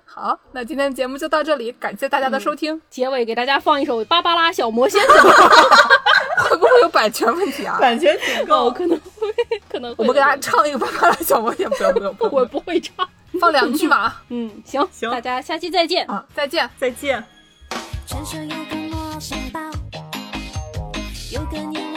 [0.04, 2.78] 好，那今天的节目就到这里，感谢大家的收听。
[2.90, 5.02] 结尾给大家放一首《芭芭拉小魔仙》？
[6.48, 7.78] 会不会有版权问题啊？
[7.80, 9.34] 版权警哦，告，可能会，
[9.68, 13.08] 可能会我们给大家唱一个《巴巴拉小魔仙》，不要不要不我，不会唱。
[13.40, 14.22] 放两句吧。
[14.28, 16.06] 嗯，行，行大家下期再见。
[16.06, 16.68] 啊，再见。
[16.78, 17.22] 再见。
[18.06, 19.60] 传说有个魔仙堡，
[21.32, 21.91] 有个年